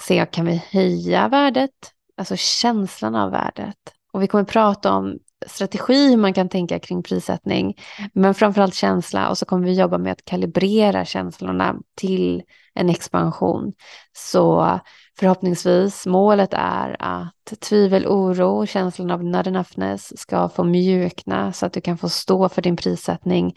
se 0.00 0.26
kan 0.26 0.46
vi 0.46 0.62
höja 0.70 1.28
värdet, 1.28 1.70
alltså 2.16 2.36
känslan 2.36 3.14
av 3.14 3.30
värdet. 3.30 3.76
Och 4.12 4.22
vi 4.22 4.26
kommer 4.26 4.44
prata 4.44 4.92
om 4.92 5.18
strategi 5.46 6.10
hur 6.10 6.16
man 6.16 6.34
kan 6.34 6.48
tänka 6.48 6.78
kring 6.78 7.02
prissättning, 7.02 7.76
men 8.12 8.34
framförallt 8.34 8.74
känsla 8.74 9.28
och 9.28 9.38
så 9.38 9.46
kommer 9.46 9.66
vi 9.66 9.72
jobba 9.72 9.98
med 9.98 10.12
att 10.12 10.24
kalibrera 10.24 11.04
känslorna 11.04 11.76
till 11.96 12.42
en 12.74 12.90
expansion. 12.90 13.72
Så 14.12 14.78
förhoppningsvis 15.18 16.06
målet 16.06 16.50
är 16.52 16.96
att 16.98 17.60
tvivel, 17.60 18.06
oro, 18.06 18.66
känslan 18.66 19.10
av 19.10 19.24
not 19.24 19.46
enoughness 19.46 20.18
ska 20.20 20.48
få 20.48 20.64
mjukna 20.64 21.52
så 21.52 21.66
att 21.66 21.72
du 21.72 21.80
kan 21.80 21.98
få 21.98 22.08
stå 22.08 22.48
för 22.48 22.62
din 22.62 22.76
prissättning 22.76 23.54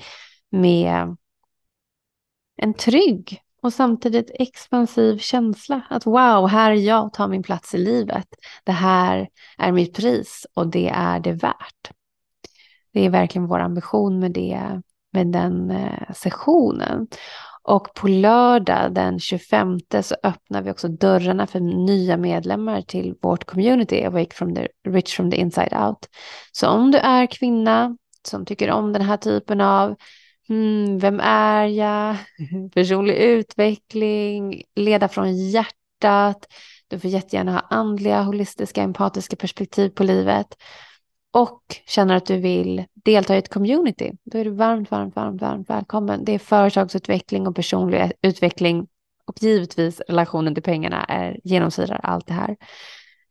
med 0.51 1.15
en 2.57 2.73
trygg 2.73 3.42
och 3.63 3.73
samtidigt 3.73 4.31
expansiv 4.33 5.17
känsla. 5.17 5.81
Att 5.89 6.05
wow, 6.05 6.47
här 6.47 6.71
är 6.71 6.75
jag, 6.75 7.13
tar 7.13 7.27
min 7.27 7.43
plats 7.43 7.75
i 7.75 7.77
livet. 7.77 8.27
Det 8.63 8.71
här 8.71 9.29
är 9.57 9.71
mitt 9.71 9.95
pris 9.95 10.45
och 10.53 10.67
det 10.67 10.89
är 10.89 11.19
det 11.19 11.31
värt. 11.31 11.91
Det 12.93 13.05
är 13.05 13.09
verkligen 13.09 13.47
vår 13.47 13.59
ambition 13.59 14.19
med, 14.19 14.31
det, 14.31 14.81
med 15.13 15.27
den 15.27 15.71
eh, 15.71 16.13
sessionen. 16.13 17.07
Och 17.63 17.93
på 17.93 18.07
lördag 18.07 18.93
den 18.93 19.19
25 19.19 19.79
så 20.01 20.15
öppnar 20.23 20.61
vi 20.61 20.71
också 20.71 20.87
dörrarna 20.87 21.47
för 21.47 21.59
nya 21.59 22.17
medlemmar 22.17 22.81
till 22.81 23.15
vårt 23.21 23.45
community, 23.45 24.03
Awake 24.03 24.35
from 24.35 24.55
the 24.55 24.67
Rich 24.87 25.15
from 25.15 25.31
the 25.31 25.37
Inside 25.37 25.73
Out. 25.73 26.09
Så 26.51 26.67
om 26.67 26.91
du 26.91 26.97
är 26.97 27.25
kvinna 27.25 27.97
som 28.27 28.45
tycker 28.45 28.71
om 28.71 28.93
den 28.93 29.01
här 29.01 29.17
typen 29.17 29.61
av 29.61 29.95
Mm, 30.49 30.99
vem 30.99 31.19
är 31.19 31.65
jag? 31.65 32.17
Personlig 32.73 33.15
utveckling, 33.15 34.63
leda 34.75 35.07
från 35.07 35.37
hjärtat. 35.37 36.47
Du 36.87 36.99
får 36.99 37.09
jättegärna 37.09 37.51
ha 37.51 37.59
andliga, 37.59 38.21
holistiska, 38.21 38.81
empatiska 38.81 39.35
perspektiv 39.35 39.89
på 39.89 40.03
livet. 40.03 40.47
Och 41.33 41.61
känner 41.87 42.15
att 42.15 42.25
du 42.25 42.37
vill 42.37 42.85
delta 42.93 43.35
i 43.35 43.37
ett 43.37 43.53
community. 43.53 44.11
Då 44.23 44.37
är 44.37 44.45
du 44.45 44.51
varmt, 44.51 44.91
varmt, 44.91 45.15
varmt, 45.15 45.41
varmt 45.41 45.69
välkommen. 45.69 46.25
Det 46.25 46.31
är 46.31 46.39
företagsutveckling 46.39 47.47
och 47.47 47.55
personlig 47.55 48.11
utveckling. 48.21 48.87
Och 49.25 49.43
givetvis 49.43 50.01
relationen 50.07 50.53
till 50.53 50.63
pengarna 50.63 51.03
är, 51.03 51.39
genomsyrar 51.43 51.99
allt 52.03 52.27
det 52.27 52.33
här. 52.33 52.55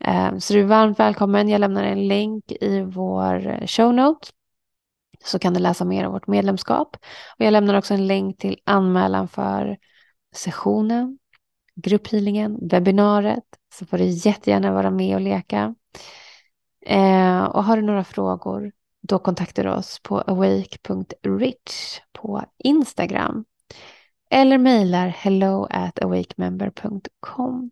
Ehm, 0.04 0.40
så 0.40 0.52
du 0.54 0.60
är 0.60 0.64
varmt 0.64 0.98
välkommen. 0.98 1.48
Jag 1.48 1.60
lämnar 1.60 1.84
en 1.84 2.08
länk 2.08 2.52
i 2.52 2.80
vår 2.80 3.66
show 3.66 3.94
notes 3.94 4.30
så 5.24 5.38
kan 5.38 5.54
du 5.54 5.60
läsa 5.60 5.84
mer 5.84 6.06
om 6.06 6.12
vårt 6.12 6.26
medlemskap. 6.26 6.96
Och 7.38 7.44
jag 7.44 7.52
lämnar 7.52 7.74
också 7.74 7.94
en 7.94 8.06
länk 8.06 8.38
till 8.38 8.58
anmälan 8.64 9.28
för 9.28 9.76
sessionen, 10.34 11.18
grupphealingen, 11.74 12.68
webbinariet. 12.68 13.44
Så 13.74 13.86
får 13.86 13.98
du 13.98 14.04
jättegärna 14.04 14.72
vara 14.72 14.90
med 14.90 15.14
och 15.14 15.20
leka. 15.20 15.74
Eh, 16.86 17.44
och 17.44 17.64
har 17.64 17.76
du 17.76 17.82
några 17.82 18.04
frågor 18.04 18.72
då 19.00 19.18
kontaktar 19.18 19.64
du 19.64 19.70
oss 19.70 20.00
på 20.02 20.20
awake.rich 20.20 22.00
på 22.12 22.44
Instagram. 22.58 23.44
Eller 24.30 24.58
mejlar 24.58 25.08
hello 25.08 25.66
at 25.70 26.02
awakemember.com. 26.02 27.70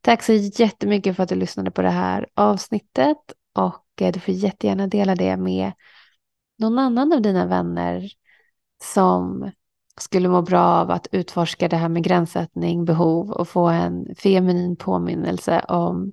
Tack 0.00 0.22
så 0.22 0.32
jättemycket 0.32 1.16
för 1.16 1.22
att 1.22 1.28
du 1.28 1.34
lyssnade 1.34 1.70
på 1.70 1.82
det 1.82 1.90
här 1.90 2.26
avsnittet 2.34 3.18
och 3.54 4.02
eh, 4.02 4.12
du 4.12 4.20
får 4.20 4.34
jättegärna 4.34 4.86
dela 4.86 5.14
det 5.14 5.36
med 5.36 5.72
någon 6.58 6.78
annan 6.78 7.12
av 7.12 7.22
dina 7.22 7.46
vänner 7.46 8.10
som 8.82 9.50
skulle 10.00 10.28
må 10.28 10.42
bra 10.42 10.64
av 10.64 10.90
att 10.90 11.06
utforska 11.12 11.68
det 11.68 11.76
här 11.76 11.88
med 11.88 12.04
gränssättning, 12.04 12.84
behov 12.84 13.30
och 13.30 13.48
få 13.48 13.68
en 13.68 14.14
feminin 14.18 14.76
påminnelse 14.76 15.60
om 15.68 16.12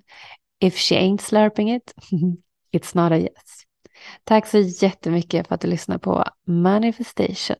if 0.60 0.76
she 0.76 0.94
ain't 0.94 1.20
slurping 1.20 1.74
it, 1.74 1.94
it's 2.72 2.96
not 2.96 3.12
a 3.12 3.18
yes. 3.18 3.62
Tack 4.24 4.46
så 4.46 4.58
jättemycket 4.58 5.48
för 5.48 5.54
att 5.54 5.60
du 5.60 5.68
lyssnar 5.68 5.98
på 5.98 6.24
Manifestation. 6.46 7.56